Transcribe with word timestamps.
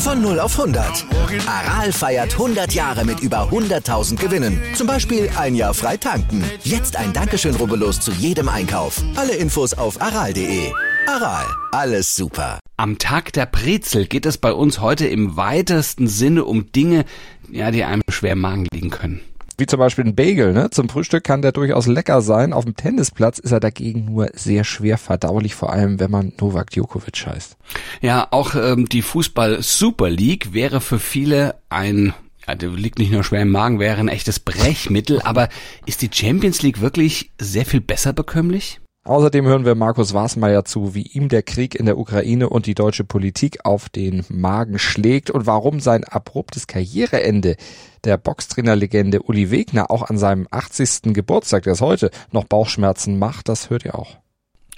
Von 0.00 0.22
0 0.22 0.40
auf 0.40 0.58
100. 0.58 1.04
Aral 1.46 1.92
feiert 1.92 2.32
100 2.32 2.72
Jahre 2.72 3.04
mit 3.04 3.20
über 3.20 3.50
100.000 3.50 4.16
Gewinnen. 4.16 4.58
Zum 4.74 4.86
Beispiel 4.86 5.28
ein 5.36 5.54
Jahr 5.54 5.74
frei 5.74 5.98
tanken. 5.98 6.42
Jetzt 6.64 6.96
ein 6.96 7.12
Dankeschön, 7.12 7.54
rubbellos 7.54 8.00
zu 8.00 8.10
jedem 8.12 8.48
Einkauf. 8.48 9.02
Alle 9.16 9.34
Infos 9.34 9.74
auf 9.74 10.00
aral.de. 10.00 10.72
Aral, 11.06 11.44
alles 11.72 12.16
super. 12.16 12.60
Am 12.78 12.96
Tag 12.96 13.34
der 13.34 13.44
Brezel 13.44 14.06
geht 14.06 14.24
es 14.24 14.38
bei 14.38 14.54
uns 14.54 14.80
heute 14.80 15.06
im 15.06 15.36
weitesten 15.36 16.08
Sinne 16.08 16.46
um 16.46 16.72
Dinge, 16.72 17.04
ja, 17.50 17.70
die 17.70 17.84
einem 17.84 18.00
schwer 18.08 18.32
im 18.32 18.40
Magen 18.40 18.66
liegen 18.72 18.88
können 18.88 19.20
wie 19.60 19.66
zum 19.66 19.78
Beispiel 19.78 20.04
ein 20.04 20.14
Bagel. 20.14 20.52
Ne? 20.52 20.70
Zum 20.70 20.88
Frühstück 20.88 21.24
kann 21.24 21.42
der 21.42 21.52
durchaus 21.52 21.86
lecker 21.86 22.22
sein. 22.22 22.52
Auf 22.52 22.64
dem 22.64 22.74
Tennisplatz 22.74 23.38
ist 23.38 23.52
er 23.52 23.60
dagegen 23.60 24.06
nur 24.06 24.30
sehr 24.34 24.64
schwer 24.64 24.98
verdaulich, 24.98 25.54
vor 25.54 25.72
allem 25.72 26.00
wenn 26.00 26.10
man 26.10 26.32
Novak 26.40 26.70
Djokovic 26.70 27.26
heißt. 27.26 27.56
Ja, 28.00 28.28
auch 28.30 28.54
ähm, 28.54 28.88
die 28.88 29.02
Fußball 29.02 29.62
Super 29.62 30.10
League 30.10 30.52
wäre 30.52 30.80
für 30.80 30.98
viele 30.98 31.56
ein 31.68 32.14
ja, 32.48 32.54
liegt 32.54 32.98
nicht 32.98 33.12
nur 33.12 33.22
schwer 33.22 33.42
im 33.42 33.50
Magen, 33.50 33.78
wäre 33.78 33.98
ein 33.98 34.08
echtes 34.08 34.40
Brechmittel, 34.40 35.20
aber 35.22 35.48
ist 35.86 36.02
die 36.02 36.10
Champions 36.12 36.62
League 36.62 36.80
wirklich 36.80 37.30
sehr 37.38 37.66
viel 37.66 37.80
besser 37.80 38.12
bekömmlich? 38.12 38.80
Außerdem 39.04 39.46
hören 39.46 39.64
wir 39.64 39.74
Markus 39.74 40.12
Wasmeier 40.12 40.66
zu, 40.66 40.94
wie 40.94 41.02
ihm 41.02 41.30
der 41.30 41.42
Krieg 41.42 41.74
in 41.74 41.86
der 41.86 41.96
Ukraine 41.96 42.50
und 42.50 42.66
die 42.66 42.74
deutsche 42.74 43.02
Politik 43.02 43.64
auf 43.64 43.88
den 43.88 44.26
Magen 44.28 44.78
schlägt 44.78 45.30
und 45.30 45.46
warum 45.46 45.80
sein 45.80 46.04
abruptes 46.04 46.66
Karriereende 46.66 47.56
der 48.04 48.18
Boxtrainerlegende 48.18 49.22
Uli 49.22 49.50
Wegner 49.50 49.90
auch 49.90 50.02
an 50.02 50.18
seinem 50.18 50.46
80. 50.50 51.14
Geburtstag, 51.14 51.62
der 51.62 51.72
ist 51.72 51.80
heute, 51.80 52.10
noch 52.30 52.44
Bauchschmerzen 52.44 53.18
macht, 53.18 53.48
das 53.48 53.70
hört 53.70 53.86
ihr 53.86 53.94
auch. 53.98 54.18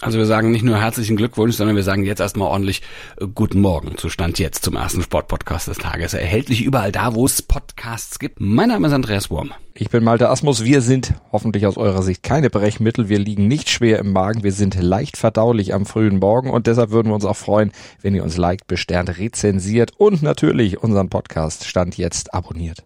Also 0.03 0.19
wir 0.19 0.27
sagen 0.27 0.51
nicht 0.51 0.65
nur 0.65 0.81
herzlichen 0.81 1.17
Glückwunsch, 1.17 1.55
sondern 1.55 1.77
wir 1.77 1.85
sagen 1.85 2.05
jetzt 2.05 2.19
erstmal 2.19 2.49
ordentlich 2.49 2.83
äh, 3.21 3.27
Guten 3.33 3.61
Morgen 3.61 3.97
zu 3.97 4.09
Stand 4.09 4.41
jetzt 4.41 4.65
zum 4.65 4.75
ersten 4.75 5.01
Sportpodcast 5.01 5.69
des 5.69 5.79
Tages. 5.79 6.13
Erhältlich 6.13 6.65
überall 6.65 6.91
da, 6.91 7.15
wo 7.15 7.25
es 7.25 7.41
Podcasts 7.41 8.19
gibt. 8.19 8.41
Mein 8.41 8.71
Name 8.71 8.89
ist 8.89 8.93
Andreas 8.93 9.31
Wurm. 9.31 9.53
Ich 9.75 9.91
bin 9.91 10.03
Malte 10.03 10.29
Asmus. 10.29 10.65
Wir 10.65 10.81
sind 10.81 11.15
hoffentlich 11.31 11.67
aus 11.67 11.77
eurer 11.77 12.03
Sicht 12.03 12.25
keine 12.25 12.51
Brechmittel. 12.51 13.09
Wir 13.09 13.21
liegen 13.21 13.47
nicht 13.47 13.71
schwer 13.71 14.01
im 14.01 14.13
Magen. 14.13 14.43
Wir 14.43 14.51
sind 14.51 14.75
leicht 14.75 15.17
verdaulich 15.17 15.73
am 15.73 15.87
frühen 15.87 16.19
Morgen 16.19 16.51
und 16.51 16.67
deshalb 16.67 16.91
würden 16.91 17.09
wir 17.09 17.15
uns 17.15 17.25
auch 17.25 17.37
freuen, 17.37 17.71
wenn 18.01 18.17
ihr 18.17 18.25
uns 18.25 18.37
liked, 18.37 18.67
besternt, 18.67 19.19
rezensiert 19.19 19.93
und 19.99 20.21
natürlich 20.21 20.83
unseren 20.83 21.11
Podcast 21.11 21.65
Stand 21.65 21.97
jetzt 21.97 22.35
abonniert. 22.35 22.83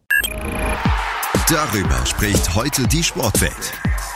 Darüber 1.49 2.05
spricht 2.05 2.55
heute 2.55 2.87
die 2.87 3.03
Sportwelt. 3.03 3.73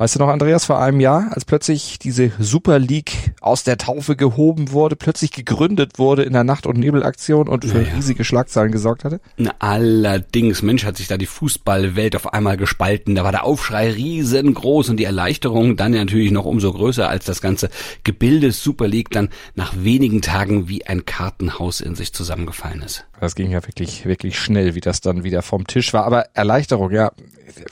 Weißt 0.00 0.14
du 0.14 0.20
noch, 0.20 0.28
Andreas, 0.28 0.64
vor 0.64 0.80
einem 0.80 0.98
Jahr, 0.98 1.30
als 1.32 1.44
plötzlich 1.44 1.98
diese 1.98 2.32
Super 2.38 2.78
League 2.78 3.34
aus 3.42 3.64
der 3.64 3.76
Taufe 3.76 4.16
gehoben 4.16 4.72
wurde, 4.72 4.96
plötzlich 4.96 5.30
gegründet 5.30 5.98
wurde 5.98 6.22
in 6.22 6.32
der 6.32 6.42
Nacht- 6.42 6.64
und 6.64 6.78
Nebelaktion 6.78 7.48
und 7.48 7.66
für 7.66 7.82
ja. 7.82 7.92
riesige 7.92 8.24
Schlagzeilen 8.24 8.72
gesorgt 8.72 9.04
hatte? 9.04 9.20
Na, 9.36 9.52
allerdings, 9.58 10.62
Mensch, 10.62 10.86
hat 10.86 10.96
sich 10.96 11.06
da 11.06 11.18
die 11.18 11.26
Fußballwelt 11.26 12.16
auf 12.16 12.32
einmal 12.32 12.56
gespalten. 12.56 13.14
Da 13.14 13.24
war 13.24 13.30
der 13.30 13.44
Aufschrei 13.44 13.90
riesengroß 13.90 14.88
und 14.88 14.96
die 14.96 15.04
Erleichterung 15.04 15.76
dann 15.76 15.92
natürlich 15.92 16.30
noch 16.30 16.46
umso 16.46 16.72
größer, 16.72 17.06
als 17.06 17.26
das 17.26 17.42
ganze 17.42 17.68
Gebilde 18.02 18.52
Super 18.52 18.88
League 18.88 19.10
dann 19.10 19.28
nach 19.54 19.74
wenigen 19.76 20.22
Tagen 20.22 20.66
wie 20.66 20.86
ein 20.86 21.04
Kartenhaus 21.04 21.82
in 21.82 21.94
sich 21.94 22.14
zusammengefallen 22.14 22.80
ist. 22.80 23.04
Das 23.20 23.34
ging 23.34 23.50
ja 23.50 23.62
wirklich, 23.66 24.06
wirklich 24.06 24.38
schnell, 24.38 24.74
wie 24.74 24.80
das 24.80 25.02
dann 25.02 25.24
wieder 25.24 25.42
vom 25.42 25.66
Tisch 25.66 25.92
war. 25.92 26.04
Aber 26.04 26.26
Erleichterung, 26.34 26.90
ja, 26.90 27.12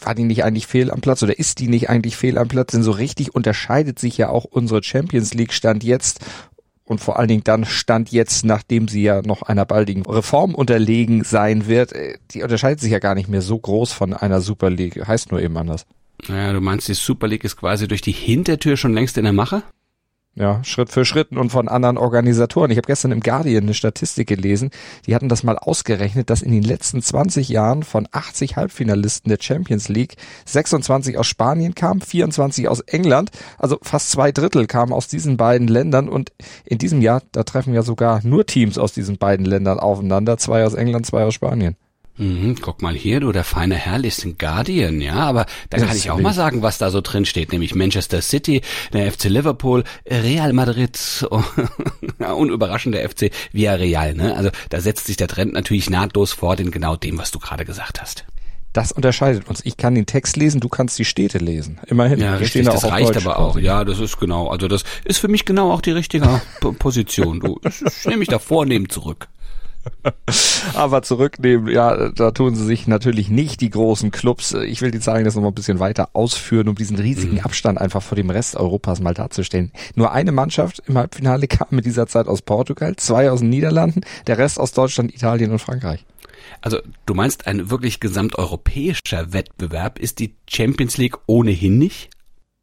war 0.02 0.14
die 0.14 0.24
nicht 0.24 0.44
eigentlich 0.44 0.66
fehl 0.66 0.90
am 0.90 1.00
Platz 1.00 1.22
oder 1.22 1.38
ist 1.38 1.58
die 1.58 1.68
nicht 1.68 1.88
eigentlich 1.88 2.16
fehl 2.16 2.36
am 2.36 2.48
Platz? 2.48 2.72
Denn 2.72 2.82
so 2.82 2.90
richtig 2.90 3.34
unterscheidet 3.34 3.98
sich 3.98 4.18
ja 4.18 4.28
auch 4.28 4.44
unsere 4.44 4.82
Champions 4.82 5.32
League 5.32 5.54
Stand 5.54 5.84
jetzt 5.84 6.20
und 6.84 7.00
vor 7.00 7.18
allen 7.18 7.28
Dingen 7.28 7.44
dann 7.44 7.64
Stand 7.64 8.10
jetzt, 8.10 8.44
nachdem 8.44 8.88
sie 8.88 9.02
ja 9.02 9.22
noch 9.22 9.42
einer 9.42 9.64
baldigen 9.64 10.04
Reform 10.06 10.54
unterlegen 10.54 11.24
sein 11.24 11.66
wird, 11.66 11.92
äh, 11.92 12.18
die 12.30 12.42
unterscheidet 12.42 12.80
sich 12.80 12.92
ja 12.92 12.98
gar 12.98 13.14
nicht 13.14 13.28
mehr 13.28 13.42
so 13.42 13.58
groß 13.58 13.92
von 13.92 14.14
einer 14.14 14.40
Super 14.40 14.70
League. 14.70 15.06
Heißt 15.06 15.30
nur 15.30 15.40
eben 15.40 15.56
anders. 15.56 15.86
Naja, 16.28 16.52
du 16.52 16.60
meinst, 16.60 16.88
die 16.88 16.94
Super 16.94 17.28
League 17.28 17.44
ist 17.44 17.56
quasi 17.56 17.86
durch 17.88 18.00
die 18.00 18.12
Hintertür 18.12 18.76
schon 18.76 18.92
längst 18.92 19.16
in 19.16 19.24
der 19.24 19.32
Mache? 19.32 19.62
Ja, 20.38 20.62
Schritt 20.62 20.92
für 20.92 21.04
Schritt 21.04 21.32
und 21.32 21.50
von 21.50 21.66
anderen 21.66 21.98
Organisatoren. 21.98 22.70
Ich 22.70 22.76
habe 22.76 22.86
gestern 22.86 23.10
im 23.10 23.18
Guardian 23.18 23.64
eine 23.64 23.74
Statistik 23.74 24.28
gelesen, 24.28 24.70
die 25.04 25.16
hatten 25.16 25.28
das 25.28 25.42
mal 25.42 25.58
ausgerechnet, 25.58 26.30
dass 26.30 26.42
in 26.42 26.52
den 26.52 26.62
letzten 26.62 27.02
20 27.02 27.48
Jahren 27.48 27.82
von 27.82 28.06
80 28.12 28.54
Halbfinalisten 28.54 29.30
der 29.30 29.38
Champions 29.40 29.88
League 29.88 30.14
26 30.44 31.18
aus 31.18 31.26
Spanien 31.26 31.74
kamen, 31.74 32.00
24 32.00 32.68
aus 32.68 32.78
England, 32.80 33.32
also 33.58 33.78
fast 33.82 34.12
zwei 34.12 34.30
Drittel 34.30 34.68
kamen 34.68 34.92
aus 34.92 35.08
diesen 35.08 35.36
beiden 35.36 35.66
Ländern 35.66 36.08
und 36.08 36.30
in 36.64 36.78
diesem 36.78 37.02
Jahr, 37.02 37.20
da 37.32 37.42
treffen 37.42 37.74
ja 37.74 37.82
sogar 37.82 38.20
nur 38.24 38.46
Teams 38.46 38.78
aus 38.78 38.92
diesen 38.92 39.18
beiden 39.18 39.44
Ländern 39.44 39.80
aufeinander, 39.80 40.38
zwei 40.38 40.64
aus 40.64 40.74
England, 40.74 41.04
zwei 41.04 41.24
aus 41.24 41.34
Spanien. 41.34 41.74
Mhm, 42.18 42.56
guck 42.60 42.82
mal 42.82 42.94
hier, 42.94 43.20
du, 43.20 43.30
der 43.30 43.44
feine 43.44 43.76
Herr 43.76 43.98
liest 43.98 44.24
den 44.24 44.36
Guardian, 44.36 45.00
ja, 45.00 45.14
aber 45.14 45.46
da 45.70 45.78
kann 45.78 45.96
ich 45.96 46.10
auch 46.10 46.18
mal 46.18 46.32
sagen, 46.32 46.62
was 46.62 46.78
da 46.78 46.90
so 46.90 47.00
drin 47.00 47.24
steht, 47.24 47.52
nämlich 47.52 47.76
Manchester 47.76 48.20
City, 48.22 48.60
der 48.92 49.10
FC 49.10 49.24
Liverpool, 49.24 49.84
Real 50.04 50.52
Madrid 50.52 50.98
und 52.18 52.50
überraschend 52.50 52.96
der 52.96 53.08
FC 53.08 53.30
Villarreal, 53.52 54.14
ne? 54.14 54.36
Also 54.36 54.50
da 54.68 54.80
setzt 54.80 55.06
sich 55.06 55.16
der 55.16 55.28
Trend 55.28 55.52
natürlich 55.52 55.90
nahtlos 55.90 56.32
fort 56.32 56.58
in 56.58 56.72
genau 56.72 56.96
dem, 56.96 57.18
was 57.18 57.30
du 57.30 57.38
gerade 57.38 57.64
gesagt 57.64 58.00
hast. 58.00 58.24
Das 58.72 58.92
unterscheidet 58.92 59.48
uns. 59.48 59.60
Ich 59.64 59.76
kann 59.76 59.94
den 59.94 60.06
Text 60.06 60.36
lesen, 60.36 60.60
du 60.60 60.68
kannst 60.68 60.98
die 60.98 61.04
Städte 61.04 61.38
lesen. 61.38 61.80
Immerhin. 61.86 62.20
Ja, 62.20 62.34
richtig, 62.34 62.66
da 62.66 62.72
das 62.72 62.84
reicht 62.84 63.08
Deutsch 63.08 63.24
aber 63.26 63.38
auch. 63.38 63.58
Ja, 63.58 63.84
das 63.84 63.98
ist 63.98 64.20
genau. 64.20 64.48
Also 64.48 64.68
das 64.68 64.84
ist 65.04 65.18
für 65.18 65.28
mich 65.28 65.44
genau 65.44 65.72
auch 65.72 65.80
die 65.80 65.92
richtige 65.92 66.40
Position. 66.78 67.40
Du, 67.40 67.60
ich 67.64 68.04
nehme 68.04 68.18
mich 68.18 68.28
da 68.28 68.38
vornehm 68.38 68.88
zurück. 68.88 69.28
Aber 70.74 71.02
zurücknehmen, 71.02 71.68
ja, 71.68 72.10
da 72.10 72.30
tun 72.30 72.54
sie 72.54 72.64
sich 72.64 72.86
natürlich 72.86 73.28
nicht 73.28 73.60
die 73.60 73.70
großen 73.70 74.10
Clubs. 74.10 74.52
Ich 74.52 74.82
will 74.82 74.90
die 74.90 75.00
Zahlen 75.00 75.24
jetzt 75.24 75.34
noch 75.34 75.42
mal 75.42 75.48
ein 75.48 75.54
bisschen 75.54 75.80
weiter 75.80 76.10
ausführen, 76.12 76.68
um 76.68 76.74
diesen 76.74 76.96
riesigen 76.96 77.34
mhm. 77.34 77.40
Abstand 77.40 77.78
einfach 77.78 78.02
vor 78.02 78.16
dem 78.16 78.30
Rest 78.30 78.56
Europas 78.56 79.00
mal 79.00 79.14
darzustellen. 79.14 79.72
Nur 79.94 80.12
eine 80.12 80.32
Mannschaft 80.32 80.82
im 80.86 80.98
Halbfinale 80.98 81.46
kam 81.46 81.68
in 81.70 81.84
dieser 81.84 82.06
Zeit 82.06 82.26
aus 82.26 82.42
Portugal, 82.42 82.96
zwei 82.96 83.30
aus 83.30 83.40
den 83.40 83.50
Niederlanden, 83.50 84.02
der 84.26 84.38
Rest 84.38 84.58
aus 84.58 84.72
Deutschland, 84.72 85.14
Italien 85.14 85.50
und 85.50 85.58
Frankreich. 85.58 86.04
Also 86.60 86.78
du 87.06 87.14
meinst, 87.14 87.46
ein 87.46 87.70
wirklich 87.70 88.00
gesamteuropäischer 88.00 89.32
Wettbewerb 89.32 89.98
ist 89.98 90.18
die 90.18 90.34
Champions 90.48 90.96
League 90.96 91.16
ohnehin 91.26 91.78
nicht? 91.78 92.10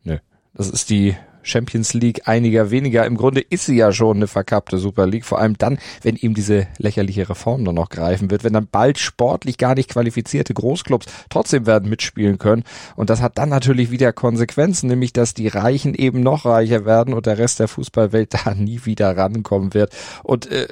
Nö. 0.04 0.18
Das 0.54 0.70
ist 0.70 0.90
die 0.90 1.16
Champions 1.46 1.94
League 1.94 2.28
einiger 2.28 2.72
weniger. 2.72 3.06
Im 3.06 3.16
Grunde 3.18 3.42
ist 3.42 3.66
sie 3.66 3.78
ja 3.78 3.92
schon 3.92 4.18
eine 4.18 4.28
verkappte 4.28 4.78
Super 4.78 5.08
League, 5.08 5.26
vor 5.26 5.40
allem 5.40 5.58
dann, 5.58 5.78
wenn 6.02 6.16
ihm 6.16 6.34
diese 6.34 6.68
lächerliche 6.78 7.30
Reform 7.30 7.64
nur 7.64 7.74
noch 7.74 7.90
greifen 7.90 8.32
wird, 8.32 8.44
wenn 8.44 8.54
dann 8.54 8.68
bald 8.68 9.00
sportlich 9.00 9.58
gar 9.58 9.76
nicht 9.76 9.90
qualifizierte 9.90 10.54
Großclubs 10.54 11.06
trotzdem 11.30 11.66
werden 11.66 11.90
mitspielen 11.90 12.38
können. 12.38 12.64
Und 12.96 13.10
das 13.10 13.22
hat 13.22 13.38
dann 13.38 13.50
natürlich 13.50 13.92
wieder 13.92 14.12
Konsequenzen, 14.12 14.88
nämlich 14.88 15.14
dass 15.14 15.34
die 15.34 15.48
Reichen 15.48 15.94
eben 15.94 16.22
noch 16.22 16.46
reicher 16.46 16.86
werden 16.86 17.14
und 17.14 17.26
der 17.26 17.38
Rest 17.38 17.60
der 17.60 17.68
Fußballwelt 17.68 18.34
da 18.46 18.54
nie 18.54 18.82
wieder 18.86 19.16
rankommen 19.16 19.74
wird. 19.74 19.96
Und 20.24 20.52
äh, 20.52 20.68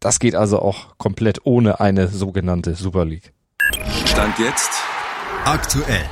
das 0.00 0.20
geht 0.20 0.34
also 0.34 0.60
auch 0.60 0.96
komplett 0.98 1.40
ohne 1.44 1.80
eine 1.80 2.08
sogenannte 2.08 2.74
Super 2.74 3.04
League. 3.04 3.32
Stand 4.04 4.38
jetzt 4.38 4.70
aktuell. 5.44 6.04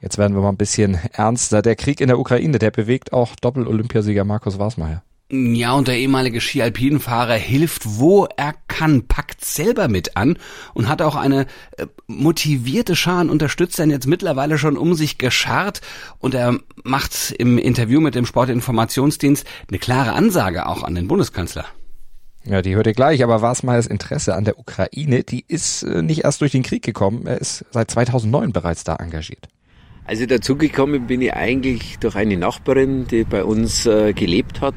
Jetzt 0.00 0.18
werden 0.18 0.34
wir 0.34 0.42
mal 0.42 0.50
ein 0.50 0.56
bisschen 0.56 0.98
ernster. 1.12 1.62
Der 1.62 1.76
Krieg 1.76 2.00
in 2.00 2.08
der 2.08 2.18
Ukraine, 2.18 2.58
der 2.58 2.70
bewegt 2.70 3.12
auch 3.12 3.34
Doppel-Olympiasieger 3.36 4.24
Markus 4.24 4.58
Wasmeier. 4.58 5.02
Ja, 5.28 5.72
und 5.72 5.88
der 5.88 5.98
ehemalige 5.98 6.40
Ski-Alpinenfahrer 6.40 7.34
hilft, 7.34 7.82
wo 7.98 8.28
er 8.36 8.54
kann, 8.68 9.08
packt 9.08 9.44
selber 9.44 9.88
mit 9.88 10.16
an 10.16 10.38
und 10.72 10.88
hat 10.88 11.02
auch 11.02 11.16
eine 11.16 11.46
äh, 11.78 11.86
motivierte 12.06 12.94
Schar 12.94 13.18
an 13.18 13.30
Unterstützern 13.30 13.90
jetzt 13.90 14.06
mittlerweile 14.06 14.56
schon 14.56 14.76
um 14.76 14.94
sich 14.94 15.18
gescharrt 15.18 15.80
und 16.18 16.34
er 16.34 16.60
macht 16.84 17.32
im 17.38 17.58
Interview 17.58 18.00
mit 18.00 18.14
dem 18.14 18.24
Sportinformationsdienst 18.24 19.44
eine 19.68 19.78
klare 19.80 20.12
Ansage 20.12 20.66
auch 20.66 20.84
an 20.84 20.94
den 20.94 21.08
Bundeskanzler. 21.08 21.64
Ja, 22.44 22.62
die 22.62 22.76
hört 22.76 22.86
ihr 22.86 22.92
gleich, 22.92 23.24
aber 23.24 23.42
Wasmeyers 23.42 23.88
Interesse 23.88 24.36
an 24.36 24.44
der 24.44 24.60
Ukraine, 24.60 25.24
die 25.24 25.44
ist 25.48 25.82
äh, 25.82 26.02
nicht 26.02 26.22
erst 26.22 26.40
durch 26.40 26.52
den 26.52 26.62
Krieg 26.62 26.84
gekommen, 26.84 27.26
er 27.26 27.38
ist 27.38 27.64
seit 27.72 27.90
2009 27.90 28.52
bereits 28.52 28.84
da 28.84 28.94
engagiert. 28.94 29.48
Also 30.08 30.24
dazugekommen 30.24 31.08
bin 31.08 31.20
ich 31.20 31.34
eigentlich 31.34 31.98
durch 31.98 32.14
eine 32.14 32.36
Nachbarin, 32.36 33.08
die 33.08 33.24
bei 33.24 33.42
uns 33.42 33.86
äh, 33.86 34.12
gelebt 34.12 34.60
hat, 34.60 34.76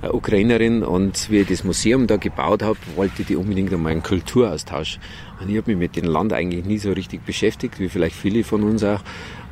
eine 0.00 0.12
Ukrainerin, 0.12 0.84
und 0.84 1.28
wie 1.28 1.38
ich 1.38 1.48
das 1.48 1.64
Museum 1.64 2.06
da 2.06 2.18
gebaut 2.18 2.62
habe, 2.62 2.78
wollte 2.94 3.24
die 3.24 3.34
unbedingt 3.34 3.72
einmal 3.72 3.90
einen 3.90 4.04
Kulturaustausch. 4.04 5.00
Und 5.40 5.50
ich 5.50 5.56
habe 5.56 5.72
mich 5.72 5.78
mit 5.78 5.96
dem 5.96 6.04
Land 6.04 6.32
eigentlich 6.32 6.64
nie 6.64 6.78
so 6.78 6.92
richtig 6.92 7.26
beschäftigt, 7.26 7.80
wie 7.80 7.88
vielleicht 7.88 8.14
viele 8.14 8.44
von 8.44 8.62
uns 8.62 8.84
auch. 8.84 9.00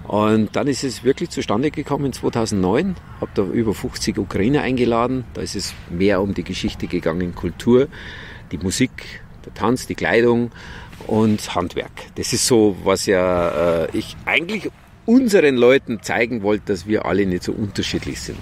Und 0.07 0.55
dann 0.55 0.69
ist 0.69 0.85
es 0.85 1.03
wirklich 1.03 1.31
zustande 1.31 1.73
gekommen 1.73 2.13
2009. 2.13 2.95
Habe 3.21 3.31
da 3.35 3.43
über 3.43 3.75
50 3.75 4.19
Ukrainer 4.19 4.63
eingeladen. 4.63 5.25
Da 5.35 5.43
ist 5.43 5.57
es 5.57 5.75
mehr 5.91 6.23
um 6.23 6.33
die 6.33 6.45
Geschichte 6.45 6.87
gegangen, 6.87 7.35
Kultur, 7.35 7.89
die 8.53 8.59
Musik, 8.59 9.21
der 9.45 9.53
Tanz, 9.53 9.89
die 9.89 9.97
Kleidung 9.97 10.53
und 11.09 11.57
Handwerk. 11.57 11.91
Das 12.15 12.33
ist 12.33 12.47
so, 12.47 12.77
was 12.85 13.07
ja 13.07 13.85
äh, 13.85 13.89
ich 13.93 14.17
eigentlich 14.25 14.71
unseren 15.09 15.57
Leuten 15.57 16.03
zeigen 16.03 16.43
wollte, 16.43 16.65
dass 16.67 16.87
wir 16.87 17.07
alle 17.07 17.25
nicht 17.25 17.43
so 17.43 17.53
unterschiedlich 17.53 18.21
sind. 18.21 18.39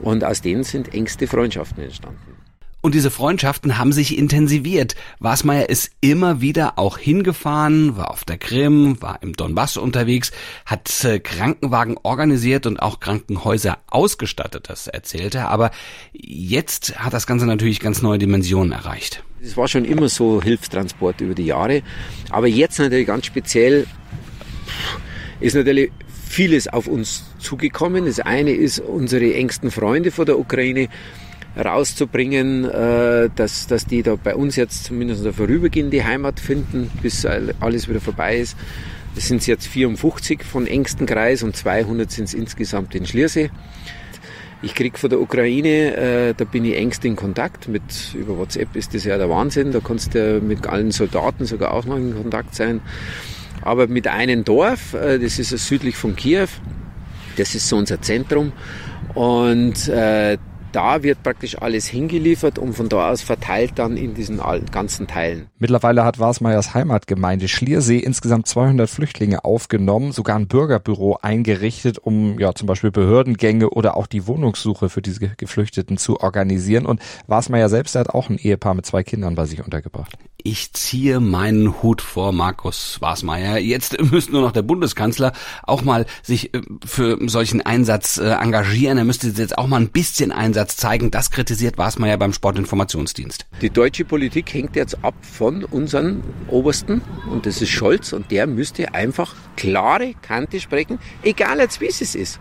Und 0.00 0.22
aus 0.22 0.42
denen 0.42 0.64
sind 0.64 0.92
engste 0.92 1.26
Freundschaften 1.26 1.82
entstanden. 1.82 2.36
Und 2.82 2.94
diese 2.94 3.10
Freundschaften 3.10 3.78
haben 3.78 3.90
sich 3.90 4.16
intensiviert. 4.16 4.94
Wasmeier 5.18 5.70
ist 5.70 5.90
immer 6.02 6.42
wieder 6.42 6.78
auch 6.78 6.98
hingefahren, 6.98 7.96
war 7.96 8.10
auf 8.10 8.24
der 8.24 8.36
Krim, 8.36 9.00
war 9.00 9.22
im 9.22 9.32
Donbass 9.32 9.78
unterwegs, 9.78 10.30
hat 10.66 11.04
äh, 11.04 11.18
Krankenwagen 11.18 11.96
organisiert 12.02 12.66
und 12.66 12.78
auch 12.78 13.00
Krankenhäuser 13.00 13.78
ausgestattet, 13.88 14.68
das 14.68 14.86
erzählt 14.86 15.34
er. 15.34 15.48
Aber 15.48 15.70
jetzt 16.12 16.98
hat 16.98 17.14
das 17.14 17.26
Ganze 17.26 17.46
natürlich 17.46 17.80
ganz 17.80 18.02
neue 18.02 18.18
Dimensionen 18.18 18.72
erreicht. 18.72 19.24
Es 19.42 19.56
war 19.56 19.68
schon 19.68 19.86
immer 19.86 20.08
so 20.10 20.42
Hilfstransport 20.42 21.22
über 21.22 21.34
die 21.34 21.46
Jahre. 21.46 21.82
Aber 22.30 22.46
jetzt 22.46 22.78
natürlich 22.78 23.06
ganz 23.06 23.26
speziell 23.26 23.86
ist 25.40 25.54
natürlich 25.54 25.90
vieles 26.28 26.68
auf 26.68 26.86
uns 26.86 27.24
zugekommen. 27.38 28.06
Das 28.06 28.20
eine 28.20 28.52
ist 28.52 28.80
unsere 28.80 29.34
engsten 29.34 29.70
Freunde 29.70 30.10
vor 30.10 30.24
der 30.24 30.38
Ukraine 30.38 30.88
rauszubringen, 31.56 32.64
äh, 32.64 33.30
dass, 33.34 33.66
dass 33.66 33.86
die 33.86 34.02
da 34.02 34.16
bei 34.16 34.34
uns 34.34 34.56
jetzt 34.56 34.84
zumindest 34.84 35.22
eine 35.22 35.32
vorübergehende 35.32 36.04
Heimat 36.04 36.40
finden, 36.40 36.90
bis 37.02 37.24
alles 37.24 37.88
wieder 37.88 38.00
vorbei 38.00 38.38
ist. 38.38 38.56
Das 39.14 39.28
sind 39.28 39.46
jetzt 39.46 39.66
54 39.66 40.42
von 40.44 40.66
engsten 40.66 41.06
Kreis 41.06 41.42
und 41.42 41.56
200 41.56 42.10
sind 42.10 42.24
es 42.24 42.34
insgesamt 42.34 42.94
in 42.94 43.06
Schliersee. 43.06 43.50
Ich 44.62 44.74
krieg 44.74 44.98
von 44.98 45.08
der 45.08 45.20
Ukraine, 45.20 45.96
äh, 45.96 46.34
da 46.34 46.44
bin 46.44 46.64
ich 46.64 46.76
engst 46.76 47.04
in 47.04 47.16
Kontakt. 47.16 47.68
Mit, 47.68 47.82
über 48.14 48.36
WhatsApp 48.36 48.74
ist 48.76 48.94
das 48.94 49.04
ja 49.04 49.16
der 49.16 49.30
Wahnsinn. 49.30 49.72
Da 49.72 49.80
kannst 49.80 50.14
du 50.14 50.40
mit 50.40 50.66
allen 50.66 50.90
Soldaten 50.90 51.46
sogar 51.46 51.72
auch 51.72 51.86
noch 51.86 51.96
in 51.96 52.14
Kontakt 52.14 52.54
sein 52.54 52.80
aber 53.66 53.88
mit 53.88 54.06
einem 54.06 54.44
Dorf, 54.44 54.94
äh, 54.94 55.18
das 55.18 55.38
ist 55.38 55.50
südlich 55.50 55.96
von 55.96 56.16
Kiew, 56.16 56.48
das 57.36 57.54
ist 57.54 57.68
so 57.68 57.76
unser 57.76 58.00
Zentrum 58.00 58.52
und 59.14 59.88
äh, 59.88 60.38
da 60.76 61.02
wird 61.02 61.22
praktisch 61.22 61.56
alles 61.60 61.86
hingeliefert 61.86 62.58
und 62.58 62.74
von 62.74 62.90
da 62.90 63.10
aus 63.10 63.22
verteilt 63.22 63.72
dann 63.76 63.96
in 63.96 64.12
diesen 64.12 64.42
ganzen 64.70 65.06
Teilen. 65.06 65.46
Mittlerweile 65.58 66.04
hat 66.04 66.18
Wasmeyers 66.18 66.74
Heimatgemeinde 66.74 67.48
Schliersee 67.48 67.98
insgesamt 67.98 68.46
200 68.46 68.88
Flüchtlinge 68.90 69.44
aufgenommen, 69.44 70.12
sogar 70.12 70.36
ein 70.36 70.48
Bürgerbüro 70.48 71.18
eingerichtet, 71.22 71.98
um 71.98 72.38
ja 72.38 72.54
zum 72.54 72.66
Beispiel 72.66 72.90
Behördengänge 72.90 73.70
oder 73.70 73.96
auch 73.96 74.06
die 74.06 74.26
Wohnungssuche 74.26 74.90
für 74.90 75.00
diese 75.00 75.30
Geflüchteten 75.36 75.96
zu 75.96 76.20
organisieren. 76.20 76.84
Und 76.84 77.00
Wasmeyer 77.26 77.70
selbst 77.70 77.94
hat 77.94 78.10
auch 78.10 78.28
ein 78.28 78.36
Ehepaar 78.36 78.74
mit 78.74 78.84
zwei 78.84 79.02
Kindern 79.02 79.34
bei 79.34 79.46
sich 79.46 79.64
untergebracht. 79.64 80.18
Ich 80.48 80.72
ziehe 80.74 81.18
meinen 81.18 81.82
Hut 81.82 82.00
vor 82.00 82.30
Markus 82.30 82.98
Wasmeier. 83.00 83.58
Jetzt 83.58 84.00
müsste 84.12 84.30
nur 84.30 84.42
noch 84.42 84.52
der 84.52 84.62
Bundeskanzler 84.62 85.32
auch 85.64 85.82
mal 85.82 86.06
sich 86.22 86.54
äh, 86.54 86.60
für 86.84 87.18
solchen 87.28 87.62
Einsatz 87.62 88.16
äh, 88.18 88.28
engagieren. 88.28 88.96
Er 88.96 89.02
müsste 89.02 89.26
jetzt 89.26 89.58
auch 89.58 89.66
mal 89.66 89.80
ein 89.80 89.88
bisschen 89.88 90.30
Einsatz 90.30 90.76
zeigen. 90.76 91.10
Das 91.10 91.32
kritisiert 91.32 91.78
Wasmeier 91.78 92.16
beim 92.16 92.32
Sportinformationsdienst. 92.32 93.44
Die 93.60 93.70
deutsche 93.70 94.04
Politik 94.04 94.54
hängt 94.54 94.76
jetzt 94.76 95.04
ab 95.04 95.16
von 95.20 95.64
unseren 95.64 96.22
Obersten 96.46 97.02
und 97.28 97.46
das 97.46 97.60
ist 97.60 97.70
Scholz 97.70 98.12
und 98.12 98.30
der 98.30 98.46
müsste 98.46 98.94
einfach 98.94 99.34
klare 99.56 100.14
Kante 100.22 100.60
sprechen, 100.60 101.00
egal 101.24 101.58
als 101.58 101.80
wie 101.80 101.88
es 101.88 102.00
ist 102.14 102.38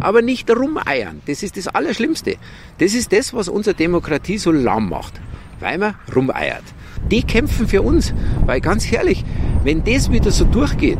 aber 0.00 0.22
nicht 0.22 0.50
rumeiern. 0.50 1.22
Das 1.26 1.44
ist 1.44 1.56
das 1.56 1.68
Allerschlimmste. 1.68 2.34
Das 2.78 2.94
ist 2.94 3.12
das, 3.12 3.32
was 3.32 3.48
unsere 3.48 3.76
Demokratie 3.76 4.38
so 4.38 4.50
lahm 4.50 4.88
macht, 4.88 5.20
weil 5.60 5.78
man 5.78 5.94
rumeiert 6.12 6.64
die 7.10 7.22
kämpfen 7.22 7.68
für 7.68 7.82
uns. 7.82 8.14
Weil 8.46 8.60
ganz 8.60 8.90
ehrlich, 8.90 9.24
wenn 9.62 9.84
das 9.84 10.10
wieder 10.10 10.30
so 10.30 10.44
durchgeht, 10.44 10.98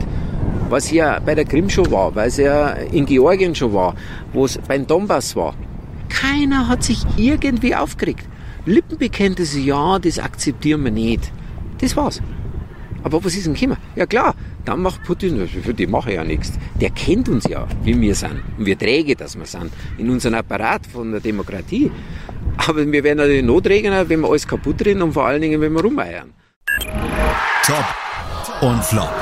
was 0.70 0.90
ja 0.90 1.20
bei 1.20 1.34
der 1.34 1.44
Krim 1.44 1.68
schon 1.68 1.90
war, 1.90 2.14
weil 2.14 2.28
es 2.28 2.36
ja 2.36 2.70
in 2.70 3.06
Georgien 3.06 3.54
schon 3.54 3.72
war, 3.72 3.94
wo 4.32 4.44
es 4.44 4.58
beim 4.66 4.86
Donbass 4.86 5.36
war, 5.36 5.54
keiner 6.08 6.68
hat 6.68 6.82
sich 6.82 7.04
irgendwie 7.16 7.74
aufgeregt. 7.74 8.24
Lippenbekenntnisse, 8.66 9.60
ja, 9.60 9.98
das 9.98 10.18
akzeptieren 10.18 10.84
wir 10.84 10.90
nicht. 10.90 11.30
Das 11.80 11.96
war's. 11.96 12.22
Aber 13.02 13.22
was 13.22 13.36
ist 13.36 13.46
denn 13.46 13.54
gekommen? 13.54 13.76
Ja 13.96 14.06
klar, 14.06 14.34
dann 14.64 14.80
macht 14.80 15.02
Putin, 15.04 15.46
für 15.46 15.74
die 15.74 15.86
mache 15.86 16.10
ich 16.10 16.16
ja 16.16 16.24
nichts. 16.24 16.52
Der 16.80 16.88
kennt 16.88 17.28
uns 17.28 17.44
ja, 17.46 17.66
wie 17.82 18.00
wir 18.00 18.14
sind. 18.14 18.42
Und 18.56 18.64
wir 18.64 18.78
träge, 18.78 19.14
dass 19.14 19.36
wir 19.36 19.44
sind. 19.44 19.70
In 19.98 20.08
unserem 20.08 20.36
Apparat 20.36 20.86
von 20.86 21.10
der 21.10 21.20
Demokratie. 21.20 21.90
Aber 22.66 22.90
wir 22.90 23.04
werden 23.04 23.18
natürlich 23.18 23.44
Notregner, 23.44 24.08
wenn 24.08 24.20
wir 24.20 24.28
alles 24.28 24.48
kaputt 24.48 24.84
reden 24.84 25.02
und 25.02 25.12
vor 25.12 25.26
allen 25.26 25.42
Dingen, 25.42 25.60
wenn 25.60 25.72
wir 25.72 25.82
rumeiern. 25.82 26.32
Top 27.64 27.84
und 28.62 28.84
Flop. 28.84 29.12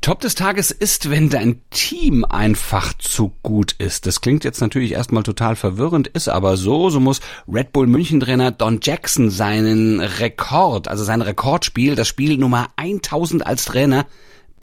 Top 0.00 0.20
des 0.20 0.34
Tages 0.34 0.70
ist, 0.70 1.10
wenn 1.10 1.30
dein 1.30 1.62
Team 1.70 2.26
einfach 2.26 2.92
zu 2.98 3.32
gut 3.42 3.72
ist. 3.78 4.04
Das 4.04 4.20
klingt 4.20 4.44
jetzt 4.44 4.60
natürlich 4.60 4.92
erstmal 4.92 5.22
total 5.22 5.56
verwirrend, 5.56 6.08
ist 6.08 6.28
aber 6.28 6.58
so. 6.58 6.90
So 6.90 7.00
muss 7.00 7.20
Red 7.50 7.72
Bull 7.72 7.86
München 7.86 8.20
Trainer 8.20 8.50
Don 8.50 8.80
Jackson 8.82 9.30
seinen 9.30 10.00
Rekord, 10.00 10.88
also 10.88 11.04
sein 11.04 11.22
Rekordspiel, 11.22 11.94
das 11.94 12.08
Spiel 12.08 12.36
Nummer 12.36 12.68
1000 12.76 13.46
als 13.46 13.64
Trainer, 13.64 14.04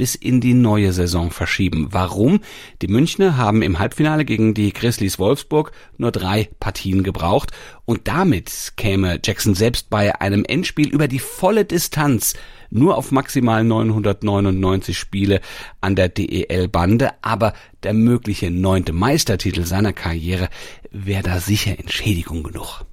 bis 0.01 0.15
in 0.15 0.41
die 0.41 0.55
neue 0.55 0.93
Saison 0.93 1.29
verschieben. 1.29 1.89
Warum? 1.91 2.39
Die 2.81 2.87
Münchner 2.87 3.37
haben 3.37 3.61
im 3.61 3.77
Halbfinale 3.77 4.25
gegen 4.25 4.55
die 4.55 4.73
Grizzlies 4.73 5.19
Wolfsburg 5.19 5.73
nur 5.99 6.11
drei 6.11 6.49
Partien 6.59 7.03
gebraucht 7.03 7.51
und 7.85 8.07
damit 8.07 8.73
käme 8.77 9.19
Jackson 9.23 9.53
selbst 9.53 9.91
bei 9.91 10.19
einem 10.19 10.43
Endspiel 10.43 10.87
über 10.89 11.07
die 11.07 11.19
volle 11.19 11.65
Distanz 11.65 12.33
nur 12.71 12.97
auf 12.97 13.11
maximal 13.11 13.63
999 13.63 14.97
Spiele 14.97 15.39
an 15.81 15.95
der 15.95 16.09
DEL-Bande, 16.09 17.11
aber 17.21 17.53
der 17.83 17.93
mögliche 17.93 18.49
neunte 18.49 18.93
Meistertitel 18.93 19.65
seiner 19.65 19.93
Karriere 19.93 20.49
wäre 20.89 21.21
da 21.21 21.39
sicher 21.39 21.77
Entschädigung 21.77 22.41
genug. 22.41 22.85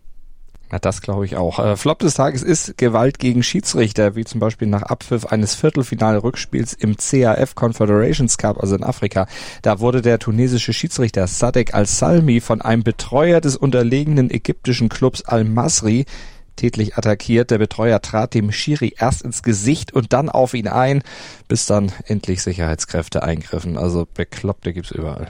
Ja, 0.71 0.79
das 0.79 1.01
glaube 1.01 1.25
ich 1.25 1.37
auch. 1.37 1.59
Äh, 1.59 1.77
Flop 1.77 1.99
des 2.01 2.15
Tages 2.15 2.43
ist 2.43 2.77
Gewalt 2.77 3.19
gegen 3.19 3.43
Schiedsrichter, 3.43 4.17
wie 4.17 4.25
zum 4.25 4.39
Beispiel 4.39 4.69
nach 4.69 4.83
Abpfiff 4.83 5.25
eines 5.25 5.55
Viertelfinalrückspiels 5.55 6.75
im 6.75 6.97
CAF 6.97 7.55
Confederations 7.55 8.37
Cup, 8.37 8.61
also 8.61 8.77
in 8.77 8.85
Afrika. 8.85 9.27
Da 9.63 9.81
wurde 9.81 10.03
der 10.03 10.19
tunesische 10.19 10.75
Schiedsrichter 10.75 11.27
Sadek 11.27 11.75
Al-Salmi 11.75 12.41
von 12.41 12.61
einem 12.61 12.83
Betreuer 12.83 13.41
des 13.41 13.57
unterlegenen 13.57 14.31
ägyptischen 14.31 14.91
Clubs 14.91 15.23
Al-Masri 15.25 16.05
tätlich 16.57 16.99
attackiert. 16.99 17.51
Der 17.51 17.59
Betreuer 17.59 18.03
trat 18.03 18.35
dem 18.35 18.53
Schiri 18.53 18.95
erst 18.99 19.23
ins 19.23 19.43
Gesicht 19.43 19.95
und 19.95 20.13
dann 20.13 20.29
auf 20.29 20.53
ihn 20.53 20.69
ein, 20.69 21.03
bis 21.47 21.65
dann 21.65 21.93
endlich 22.07 22.43
Sicherheitskräfte 22.43 23.23
eingriffen. 23.23 23.79
Also 23.79 24.07
Bekloppte 24.13 24.75
gibt's 24.75 24.91
überall. 24.91 25.29